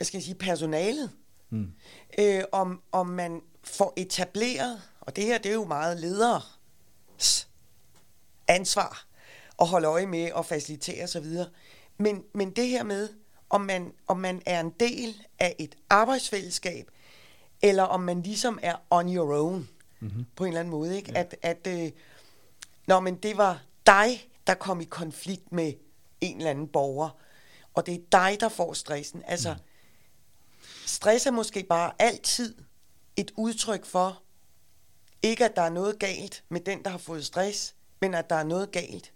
[0.01, 1.11] hvad skal jeg sige, personalet.
[1.51, 1.73] Mm.
[2.19, 7.49] Øh, om, om man får etableret, og det her det er jo meget leders
[8.49, 9.07] ansvar
[9.61, 11.27] at holde øje med og facilitere osv.
[11.99, 13.09] Men, men det her med,
[13.51, 16.91] om man, om man er en del af et arbejdsfællesskab,
[17.63, 19.69] eller om man ligesom er on your own,
[20.01, 20.27] mm-hmm.
[20.37, 20.97] på en eller anden måde.
[20.97, 21.13] Ikke?
[21.13, 21.21] Ja.
[21.21, 21.91] At, at øh,
[22.87, 25.73] når men det var dig, der kom i konflikt med
[26.21, 27.11] en eller anden borger,
[27.75, 29.23] og det er dig, der får stressen.
[29.27, 29.61] Altså, mm.
[30.91, 32.55] Stress er måske bare altid
[33.17, 34.23] et udtryk for,
[35.23, 38.37] ikke at der er noget galt med den, der har fået stress, men at der
[38.37, 39.13] er noget galt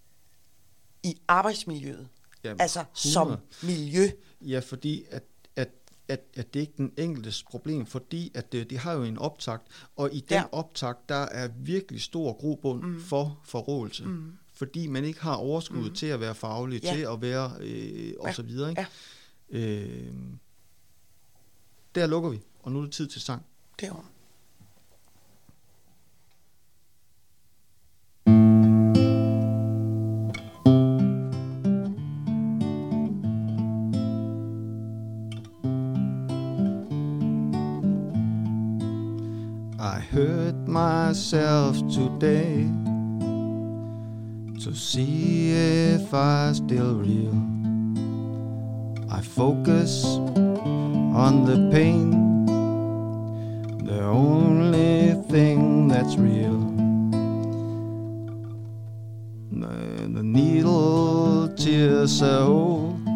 [1.03, 2.09] i arbejdsmiljøet.
[2.45, 3.13] Jamen, altså 100.
[3.13, 3.37] som
[3.69, 4.11] miljø.
[4.41, 5.23] Ja, fordi at,
[5.57, 5.69] at
[6.09, 9.19] at, at det ikke er den enkeltes problem, fordi at det, de har jo en
[9.19, 9.63] optakt,
[9.97, 10.45] og i den Ja.
[10.53, 13.01] optakt, der er virkelig stor grobund mm.
[13.03, 14.05] for forrådelse.
[14.05, 14.33] Mm.
[14.55, 15.95] Fordi man ikke har overskud mm.
[15.95, 16.95] til at være faglig, Ja.
[16.95, 18.33] til at være øh, og Ja.
[18.33, 18.71] så videre.
[18.71, 18.81] Ikke?
[18.81, 18.87] Ja,
[19.59, 20.13] Øh,
[21.95, 23.43] der lukker vi, og nu er det tid til sang.
[23.83, 24.05] var.
[39.79, 42.69] I hurt myself today
[44.65, 47.35] to see if I still real.
[49.19, 50.05] I focus
[51.15, 52.11] on the pain,
[53.85, 56.59] the only thing that's real.
[59.53, 63.07] The, the needle tears are old,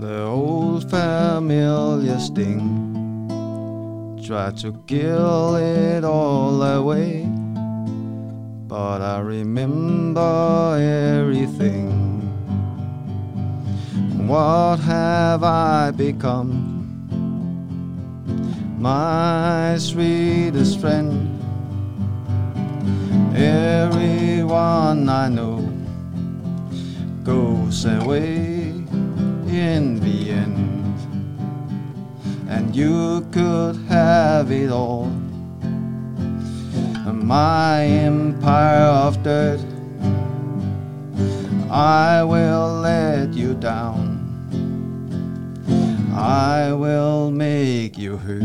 [0.00, 2.90] the old familiar sting
[4.26, 7.26] try to kill it all away.
[8.66, 10.99] But I remember everything.
[14.70, 16.48] What have I become?
[18.78, 21.10] My sweetest friend.
[23.34, 25.58] Everyone I know
[27.24, 28.70] goes away
[29.50, 30.94] in the end
[32.48, 35.06] and you could have it all.
[37.12, 39.66] My empire of dirt,
[41.68, 43.99] I will let you down.
[46.12, 48.42] I will make you hurt.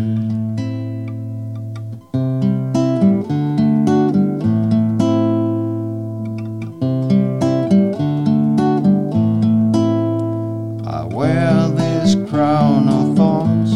[10.87, 13.73] I wear this crown of thorns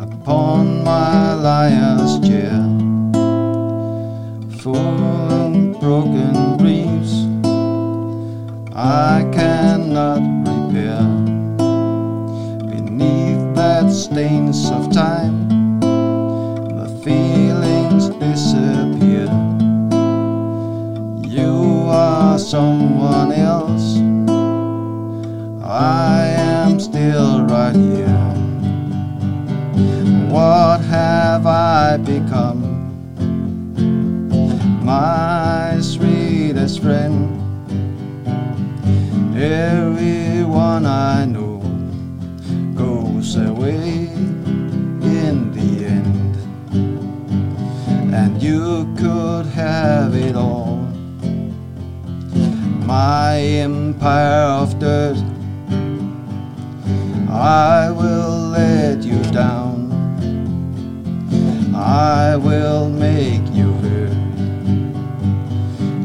[0.00, 2.62] upon my liar's chair,
[4.58, 7.26] full of broken dreams
[8.74, 11.15] I cannot repair.
[14.06, 19.26] Stains of time, the feelings disappear.
[21.26, 23.96] You are someone else.
[25.64, 28.06] I am still right here.
[30.30, 32.62] What have I become?
[34.84, 37.32] My sweetest friend.
[39.36, 41.35] Everyone I know
[52.86, 55.16] My empire of dirt.
[57.28, 59.90] I will let you down.
[61.74, 64.16] I will make you hurt.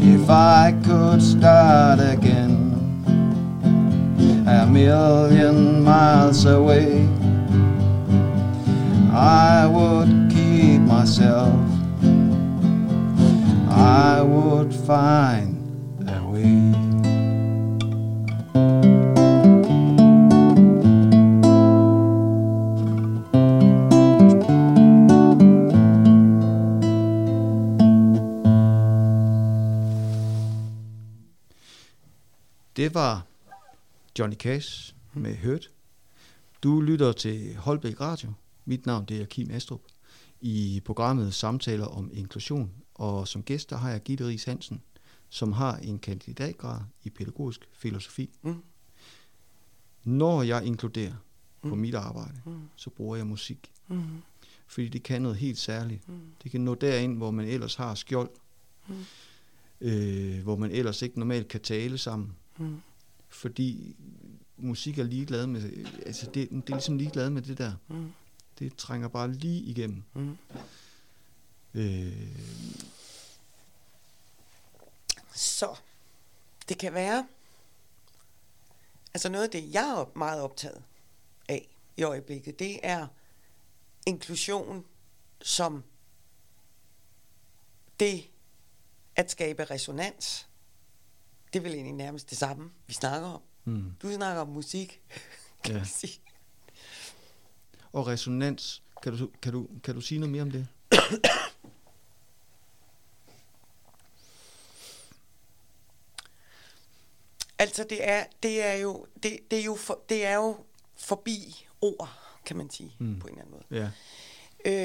[0.01, 2.73] If I could start again,
[4.47, 7.07] a million miles away,
[9.13, 11.53] I would keep myself.
[13.69, 15.50] I would find
[32.91, 33.25] Det var
[34.19, 35.71] Johnny Cash med Hurt.
[36.63, 38.33] Du lytter til Holbæk Radio.
[38.65, 39.81] Mit navn det er Kim Astrup.
[40.41, 42.71] I programmet Samtaler om inklusion.
[42.95, 44.81] Og som gæst der har jeg Gitte Ries Hansen,
[45.29, 48.29] som har en kandidatgrad i pædagogisk filosofi.
[48.41, 48.55] Mm.
[50.03, 51.13] Når jeg inkluderer
[51.61, 51.81] på Mm.
[51.81, 52.61] mit arbejde, Mm.
[52.75, 53.71] så bruger jeg musik.
[53.87, 54.01] Mm.
[54.67, 56.09] Fordi det kan noget helt særligt.
[56.09, 56.19] Mm.
[56.43, 58.29] Det kan nå derind, hvor man ellers har skjold.
[58.87, 58.95] Mm.
[59.81, 62.35] Øh, hvor man ellers ikke normalt kan tale sammen.
[62.61, 62.81] Mm.
[63.29, 63.95] Fordi
[64.57, 67.73] musik er ligeglad med, altså det, det er ligesom ligeglad med det der.
[67.87, 68.13] Mm.
[68.59, 70.03] Det trænger bare lige igennem.
[70.13, 70.37] Mm.
[71.73, 72.27] Øh,
[75.33, 75.75] Så
[76.69, 77.27] det kan være,
[79.13, 80.83] altså noget af det, jeg er meget optaget
[81.49, 83.07] af i øjeblikket, det er
[84.05, 84.85] inklusion
[85.41, 85.83] som
[87.99, 88.29] det
[89.15, 90.47] at skabe resonans.
[91.53, 93.41] Det er vel egentlig nærmest det samme, vi snakker om.
[93.65, 95.01] mm, Du snakker om musik,
[95.63, 95.77] kan Ja.
[95.77, 96.19] man sige.
[97.93, 100.67] og resonans, kan du, kan, du, kan du sige noget mere om det?
[107.59, 110.57] Altså det er, det er jo, det, det er jo, for, det er jo
[110.95, 112.09] forbi ord,
[112.45, 113.19] kan man sige, mm.
[113.19, 113.81] på en eller anden måde.
[113.83, 113.89] Ja.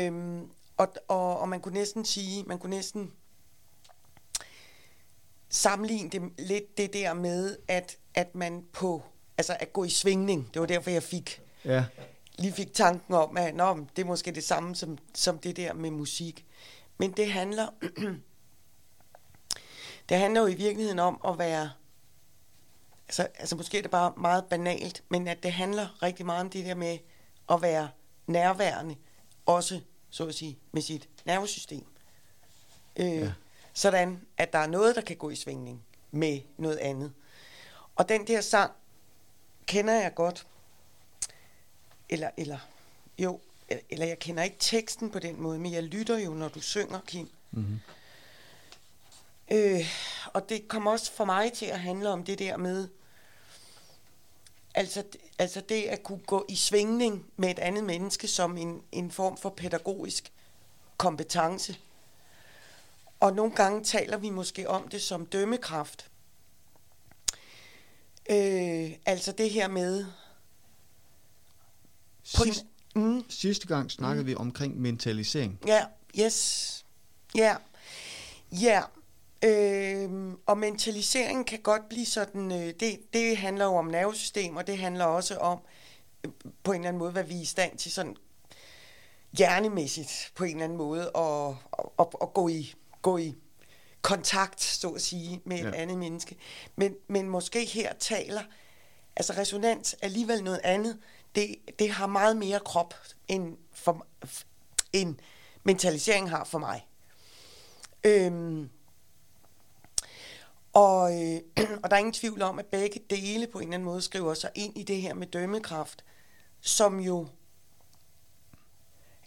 [0.07, 3.13] Øhm, og, og, og man kunne næsten sige, man kunne næsten
[5.49, 9.03] sammenligne det lidt det der med, at, at man på,
[9.39, 11.85] altså at gå i svingning, det var derfor, jeg fik, Ja.
[12.39, 15.73] lige fik tanken om, at Nå, det er måske det samme som, som det der
[15.73, 16.45] med musik.
[16.99, 17.69] Men det handler,
[20.09, 21.71] det handler jo i virkeligheden om at være,
[23.09, 26.51] altså, altså måske er det bare meget banalt, men at det handler rigtig meget om
[26.51, 26.99] det der med
[27.51, 27.89] at være
[28.27, 28.97] nærværende,
[29.47, 29.81] også
[30.11, 31.87] så at sige, med sit nervesystem.
[32.97, 33.33] Øh, ja.
[33.77, 37.13] Sådan, at der er noget, der kan gå i svingning med noget andet.
[37.97, 38.73] Og den der sang
[39.67, 40.47] kender jeg godt.
[42.09, 42.59] Eller, eller,
[43.19, 43.41] jo,
[43.91, 47.01] eller jeg kender ikke teksten på den måde, men jeg lytter jo, når du synger,
[47.07, 47.29] Kim.
[47.51, 47.81] Mm-hmm.
[49.51, 49.87] Øh,
[50.33, 52.89] og det kommer også for mig til at handle om det der med,
[54.75, 55.05] altså,
[55.39, 59.37] altså det at kunne gå i svingning med et andet menneske som en, en form
[59.37, 60.33] for pædagogisk
[60.97, 61.79] kompetence.
[63.21, 66.11] Og nogle gange taler vi måske om det som dømmekraft.
[68.31, 70.07] Øh, altså det her med...
[72.23, 72.65] Sidst,
[72.95, 74.27] mm, sidste gang snakkede mm.
[74.27, 75.61] vi omkring mentalisering.
[75.67, 75.85] Ja,
[76.21, 76.85] yes.
[77.35, 77.57] Ja.
[78.53, 78.83] Ja.
[79.45, 84.67] Øhm, og mentalisering kan godt blive sådan, øh, det, det handler jo om nervesystem, og
[84.67, 85.59] det handler også om,
[86.25, 88.17] øh, på en eller anden måde, hvad vi er i stand til sådan
[89.33, 91.55] hjernemæssigt, på en eller anden måde, at,
[91.99, 92.75] at, at gå, i,
[93.07, 93.35] gå i
[94.03, 95.71] kontakt, så at sige, med et Ja.
[95.75, 96.37] andet menneske.
[96.77, 98.43] Men, men måske her taler,
[99.17, 100.99] altså resonans alligevel noget andet,
[101.35, 102.95] det, det har meget mere krop,
[103.29, 104.07] end, for,
[104.93, 105.17] end
[105.65, 106.87] mentalisering har for mig.
[108.05, 108.71] Øhm,
[110.73, 111.41] og, øh,
[111.83, 114.35] og der er ingen tvivl om, at begge dele på en eller anden måde skriver
[114.35, 116.05] sig ind i det her med dømmekraft,
[116.61, 117.29] som jo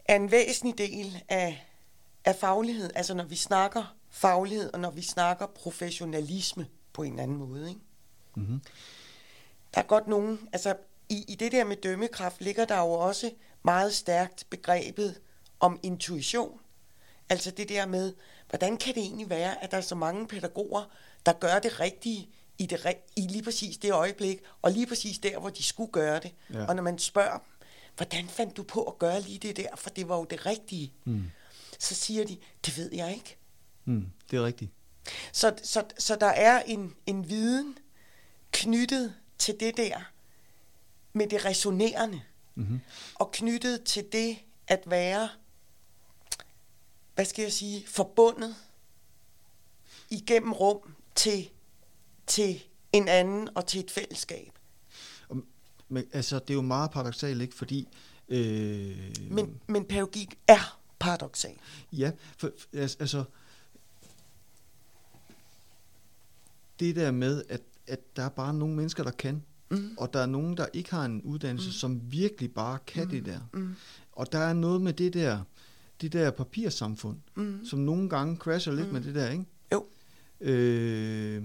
[0.06, 1.66] er en væsentlig del af,
[2.30, 2.90] af faglighed.
[2.96, 7.70] Altså når vi snakker faglighed, og når vi snakker professionalisme på en eller anden måde.
[7.70, 7.82] Ikke?
[8.36, 8.62] Mm-hmm.
[9.74, 10.76] Der er godt nogen, altså
[11.10, 13.32] i, i det der med dømmekraft ligger der jo også
[13.64, 15.20] meget stærkt begrebet
[15.60, 16.60] om intuition.
[17.30, 18.14] Altså det der med,
[18.50, 20.84] hvordan kan det egentlig være, at der er så mange pædagoger,
[21.26, 25.40] der gør det rigtige i, det, i lige præcis det øjeblik, og lige præcis der,
[25.40, 26.32] hvor de skulle gøre det.
[26.54, 26.66] Ja.
[26.66, 27.42] Og når man spørger dem,
[27.98, 30.94] hvordan fandt du på at gøre lige det der, for det var jo det rigtige,
[31.04, 31.24] Mm.
[31.80, 33.38] Så siger de, det ved jeg ikke.
[33.86, 34.06] Mm.
[34.32, 34.72] Det er rigtigt.
[35.32, 37.78] Så, så, så der er en, en viden
[38.52, 40.12] knyttet til det der
[41.14, 42.22] med det resonerende,
[42.56, 42.80] Mm-hmm.
[43.16, 45.30] og knyttet til det at være,
[47.16, 48.56] hvad skal jeg sige, forbundet
[50.10, 51.50] igennem rum til,
[52.28, 52.64] til
[52.94, 54.52] en anden og til et fællesskab.
[55.90, 57.56] Men altså, det er jo meget paradoxalt, ikke?
[57.56, 57.88] Fordi...
[58.30, 61.56] Øh, Men, men pædagogik er paradoxal.
[61.94, 63.24] Ja, for, altså, altså...
[66.80, 69.96] Det der med, at, at der er bare nogle mennesker, der kan, Mm.
[69.98, 71.74] og der er nogen, der ikke har en uddannelse, mm.
[71.74, 73.10] som virkelig bare kan mm.
[73.10, 73.40] det der.
[73.54, 73.76] Mm.
[74.12, 75.40] Og der er noget med det der,
[76.02, 77.66] det der papirsamfund, Mm.
[77.66, 78.94] som nogle gange crasher lidt Mm.
[78.94, 79.46] med det der, ikke?
[79.74, 79.86] Jo.
[80.42, 81.44] Øh,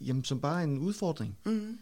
[0.00, 1.38] jamen, som bare er en udfordring.
[1.44, 1.78] Mm.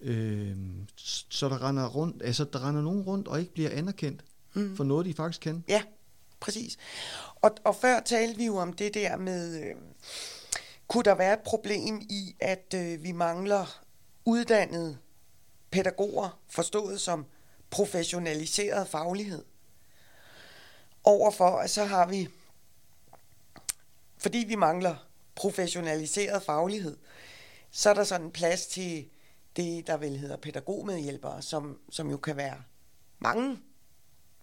[0.00, 0.56] Øh,
[0.96, 4.76] så der render rundt, altså der render nogen rundt og ikke bliver anerkendt Mm.
[4.76, 5.64] for noget, de faktisk kan.
[5.68, 5.82] Ja,
[6.40, 6.76] præcis.
[7.34, 9.74] Og, og før talte vi jo om det der med, øh,
[10.88, 13.82] kunne der være et problem i, at øh, vi mangler
[14.24, 14.98] uddannede
[15.70, 17.26] pædagoger, forstået som
[17.70, 19.44] professionaliseret faglighed.
[21.04, 22.28] Overfor, at så har vi,
[24.18, 26.96] fordi vi mangler professionaliseret faglighed,
[27.70, 29.08] så er der sådan en plads til
[29.56, 32.62] det, der vel hedder pædagogmedhjælpere, som, som jo kan være
[33.18, 33.58] mange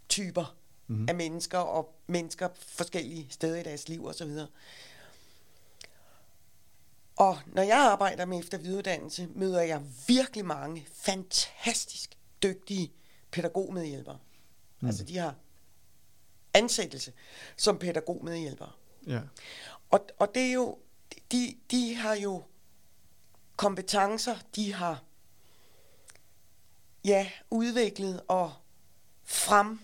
[0.10, 0.56] typer
[0.88, 1.00] Mhm.
[1.00, 1.10] mm.
[1.10, 4.38] af mennesker, og mennesker forskellige steder i deres liv osv.
[7.16, 12.92] Og når jeg arbejder med efter videreuddannelse, møder jeg virkelig mange fantastisk dygtige
[13.32, 14.20] pædagogmedhjælpere.
[14.80, 14.88] Mm.
[14.88, 15.36] Altså de har
[16.54, 17.14] ansættelse
[17.58, 18.72] som pædagogmedhjælpere.
[19.08, 19.22] Ja.
[19.90, 20.78] Og, og det er jo,
[21.32, 22.44] de, de har jo
[23.56, 25.04] kompetencer, de har
[27.06, 28.54] ja, udviklet og
[29.24, 29.80] frem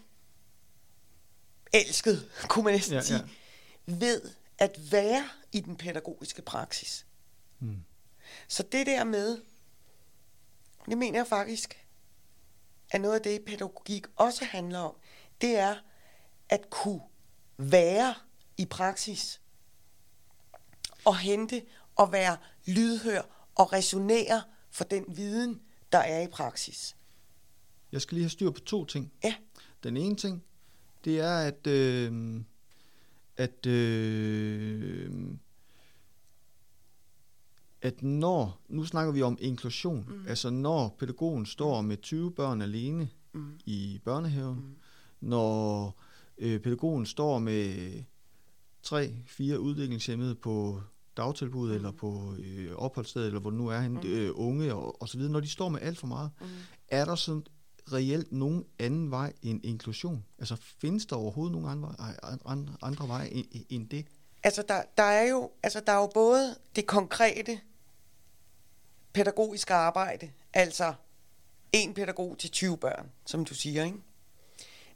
[1.74, 3.18] elsket, kunne man næsten Ja, ja, ja.
[3.18, 4.22] sige, ved
[4.58, 7.06] at være i den pædagogiske praksis.
[7.60, 7.84] Mm.
[8.48, 9.42] Så det der med,
[10.90, 11.88] det mener jeg faktisk,
[12.92, 14.96] er noget af det, pædagogik også handler om,
[15.42, 15.76] det er
[16.50, 17.02] at kunne
[17.58, 18.16] være
[18.58, 19.42] i praksis
[21.06, 21.62] og hente
[21.96, 25.62] og være lydhør og resonere for den viden,
[25.92, 26.96] der er i praksis.
[27.92, 29.14] Jeg skal lige have styr på to ting.
[29.24, 29.36] Ja.
[29.84, 30.44] Den ene ting,
[31.06, 32.42] det er, at, øh,
[33.38, 35.12] at, øh,
[37.82, 40.28] at når, nu snakker vi om inklusion, mm.
[40.28, 43.60] altså når pædagogen står med 20 børn alene mm.
[43.66, 44.76] i børnehaven, mm.
[45.22, 45.96] når
[46.38, 47.94] øh, pædagogen står med
[48.84, 50.82] tre, fire udviklingshemmede på
[51.18, 51.76] dagtilbud mm.
[51.76, 54.00] eller på øh, opholdssted, eller hvor nu er han, mm.
[54.06, 56.48] øh, unge og, og så videre, når de står med alt for meget, mm.
[56.88, 57.44] er der sådan
[57.94, 60.26] reelt nogen anden vej end inklusion?
[60.40, 61.96] Altså findes der overhovedet nogen andre,
[62.46, 64.06] andre, andre veje end, end det?
[64.44, 67.60] Altså der, der, er jo, altså der er jo både det konkrete
[69.14, 70.94] pædagogiske arbejde, altså
[71.72, 73.98] en pædagog til 20 børn, som du siger, ikke?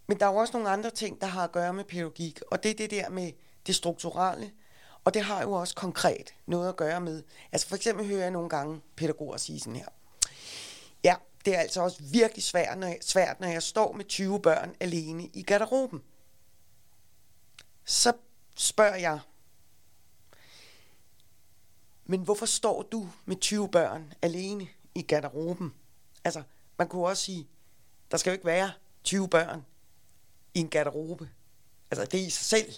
[0.08, 2.64] Men der er jo også nogle andre ting, der har at gøre med pædagogik, og
[2.64, 3.32] det er det der med
[3.68, 4.52] det strukturelle,
[5.04, 8.32] og det har jo også konkret noget at gøre med, altså for eksempel hører jeg
[8.32, 9.88] nogle gange pædagoger sige sådan her,
[11.04, 11.16] ja,
[11.46, 14.76] det er altså også virkelig svært når, jeg, svært, når jeg står med 20 børn
[14.80, 16.04] alene i garderoben.
[17.86, 18.14] Så
[18.56, 19.20] spørger jeg,
[22.06, 25.74] men hvorfor står du med 20 børn alene i garderoben?
[26.24, 26.43] Altså,
[26.78, 27.48] man kunne også sige,
[28.12, 28.72] der skal jo ikke være
[29.04, 29.66] 20 børn
[30.54, 31.30] i en garderobe.
[31.91, 32.74] Altså, det er i sig selv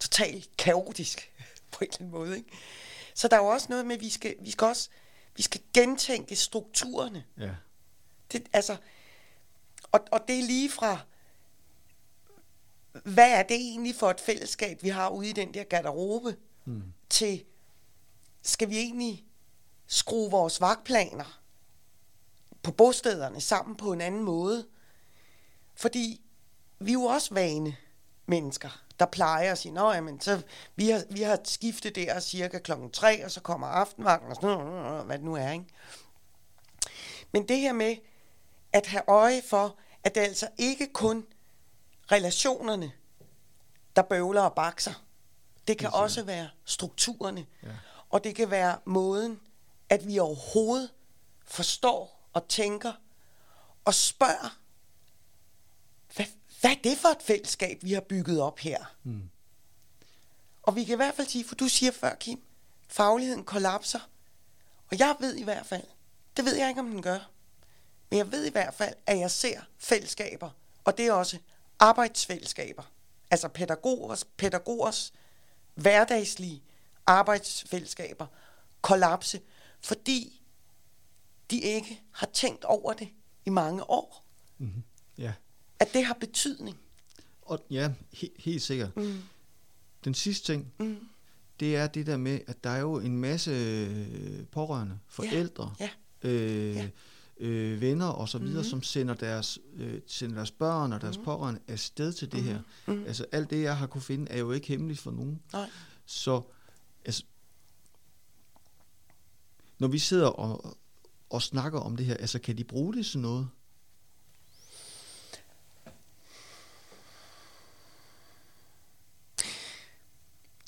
[0.00, 1.32] totalt kaotisk
[1.72, 2.50] på en eller anden måde, ikke?
[3.14, 4.88] Så der er jo også noget med, at vi skal, vi skal også
[5.36, 7.24] vi skal gentænke strukturerne.
[7.38, 7.50] Ja.
[8.32, 8.76] Det, altså,
[9.92, 10.98] og, og det er lige fra,
[13.04, 16.82] hvad er det egentlig for et fællesskab, vi har ude i den der garderobe, mm.
[17.10, 17.44] til,
[18.42, 19.24] skal vi egentlig
[19.86, 21.40] skrue vores vagtplaner
[22.62, 24.66] på bostederne sammen på en anden måde?
[25.74, 26.20] Fordi
[26.78, 27.76] vi er jo også vane
[28.26, 30.42] mennesker, der plejer at sige, Nå, jamen, så
[30.76, 34.58] vi har, vi har skiftet der cirka klokken tre, og så kommer aftenvagten, og sådan
[34.58, 35.64] noget, hvad det nu er, ikke?
[37.32, 37.96] Men det her med
[38.72, 41.26] at have øje for, at det er altså ikke kun
[42.12, 42.92] relationerne,
[43.96, 45.04] der bøvler og bakser.
[45.68, 47.46] Det kan det også være strukturerne.
[47.62, 47.68] Ja.
[48.10, 49.40] Og det kan være måden,
[49.88, 50.90] at vi overhovedet
[51.44, 52.92] forstår og tænker
[53.84, 54.58] og spørger,
[56.16, 56.26] hvad,
[56.60, 58.84] hvad er det for et fællesskab, vi har bygget op her?
[59.02, 59.30] Mm.
[60.62, 62.42] Og vi kan i hvert fald sige, for du siger før, Kim,
[62.88, 64.00] fagligheden kollapser.
[64.90, 65.86] Og jeg ved i hvert fald,
[66.36, 67.30] det ved jeg ikke, om den gør,
[68.12, 70.50] men jeg ved i hvert fald, at jeg ser fællesskaber,
[70.84, 71.38] og det er også
[71.78, 72.82] arbejdsfællesskaber.
[73.30, 75.12] Altså pædagogers, pædagogers
[75.74, 76.62] hverdagslige
[77.06, 78.26] arbejdsfællesskaber
[78.80, 79.40] kollapse,
[79.80, 80.42] fordi
[81.50, 83.08] de ikke har tænkt over det
[83.46, 84.24] i mange år.
[84.58, 84.82] Mm-hmm.
[85.18, 85.32] Ja.
[85.78, 86.78] At det har betydning.
[87.42, 88.96] Og ja, he- helt sikkert.
[88.96, 89.22] Mm.
[90.04, 91.08] Den sidste ting, mm.
[91.60, 95.90] det er det der med, at der er jo en masse øh, pårørende, forældre, ja.
[96.22, 96.28] Ja.
[96.28, 96.88] Øh, ja.
[97.44, 98.68] Øh, venner og så videre, mm.
[98.68, 101.24] som sender deres, øh, sender deres børn og deres mm.
[101.24, 102.48] pårørende afsted til det mm.
[102.48, 102.60] her.
[102.86, 103.04] Mm.
[103.06, 105.42] Altså alt det, jeg har kunne finde, er jo ikke hemmeligt for nogen.
[105.52, 105.70] Nej.
[106.06, 106.42] Så
[107.04, 107.24] altså,
[109.78, 110.76] når vi sidder og,
[111.30, 113.48] og snakker om det her, altså kan de bruge det til noget?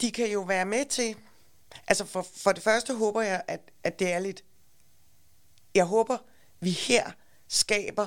[0.00, 1.16] De kan jo være med til,
[1.86, 4.44] altså for, for det første håber jeg, at, at det er lidt,
[5.74, 6.18] jeg håber,
[6.64, 7.10] vi her
[7.48, 8.06] skaber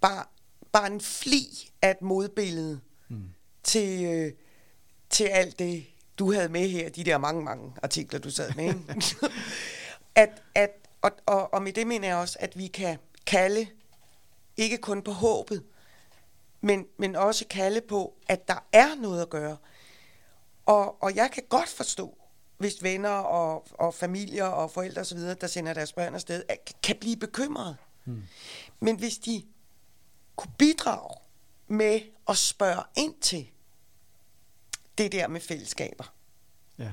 [0.00, 0.24] bare,
[0.72, 3.28] bare en fli af et modbillede mm.
[3.62, 4.32] til, øh,
[5.10, 5.86] til alt det,
[6.18, 8.74] du havde med her, de der mange, mange artikler, du sad med.
[10.22, 10.70] at, at,
[11.02, 13.66] og, og, og med det mener jeg også, at vi kan kalde,
[14.56, 15.64] ikke kun på håbet,
[16.60, 19.56] men, men også kalde på, at der er noget at gøre.
[20.66, 22.18] Og, og jeg kan godt forstå,
[22.58, 26.42] hvis venner og, og familier og forældre osv., der sender deres børn afsted,
[26.82, 27.76] kan blive bekymrede.
[28.04, 28.22] Hmm.
[28.80, 29.46] Men hvis de
[30.36, 31.16] kunne bidrage
[31.66, 33.50] med at spørge ind til
[34.98, 36.14] det der med fællesskaber,
[36.78, 36.92] ja.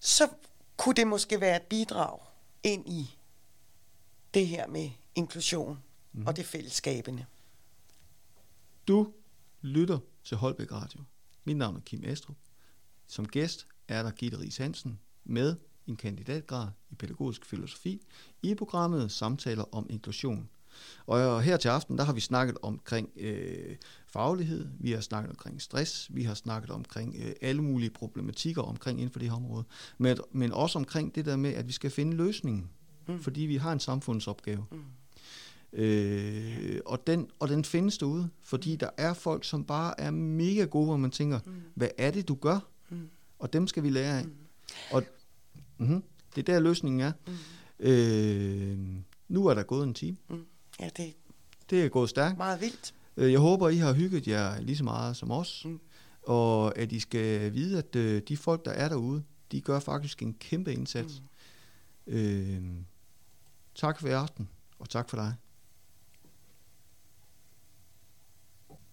[0.00, 0.28] så
[0.76, 2.18] kunne det måske være et bidrag
[2.62, 3.18] ind i
[4.34, 5.82] det her med inklusion
[6.12, 6.26] mm.
[6.26, 7.26] og det fællesskabende.
[8.88, 9.12] Du
[9.60, 11.00] lytter til Holbæk Radio.
[11.44, 12.36] Mit navn er Kim Astrup.
[13.06, 18.00] Som gæst er der Gitte Ries Hansen med en kandidatgrad i pædagogisk filosofi
[18.42, 20.48] i programmet Samtaler om inklusion.
[21.06, 23.76] Og her til aften, der har vi snakket omkring øh,
[24.06, 28.98] faglighed, vi har snakket omkring stress, vi har snakket omkring øh, alle mulige problematikker omkring
[28.98, 29.64] inden for det her område,
[29.98, 32.70] men, men også omkring det der med, at vi skal finde løsningen,
[33.08, 33.22] mm.
[33.22, 34.64] fordi vi har en samfundsopgave.
[34.70, 34.82] Mm.
[35.72, 40.64] Øh, og, den, og den findes derude, fordi der er folk, som bare er mega
[40.64, 41.52] gode, hvor man tænker, mm.
[41.74, 42.58] hvad er det, du gør?
[42.90, 43.08] Mm.
[43.38, 44.24] Og dem skal vi lære af.
[44.24, 44.32] Mm.
[44.90, 45.02] Og
[45.78, 46.02] mm-hmm,
[46.36, 47.12] det er der løsningen er.
[47.26, 47.32] Mm.
[47.86, 48.78] Øh,
[49.28, 50.16] Nu er der gået en time.
[50.28, 50.44] Mm.
[50.80, 51.14] Ja, det
[51.70, 52.38] Det er gået stærkt.
[52.38, 52.94] meget vildt.
[53.16, 55.62] Øh, Jeg håber, I har hygget jer lige så meget som os.
[55.64, 55.80] Mm.
[56.22, 59.22] Og at I skal vide, at øh, de folk, der er derude,
[59.52, 61.22] de gør faktisk en kæmpe indsats.
[62.06, 62.12] Mm.
[62.14, 62.62] Øh,
[63.74, 65.34] tak for i aften, og tak for dig.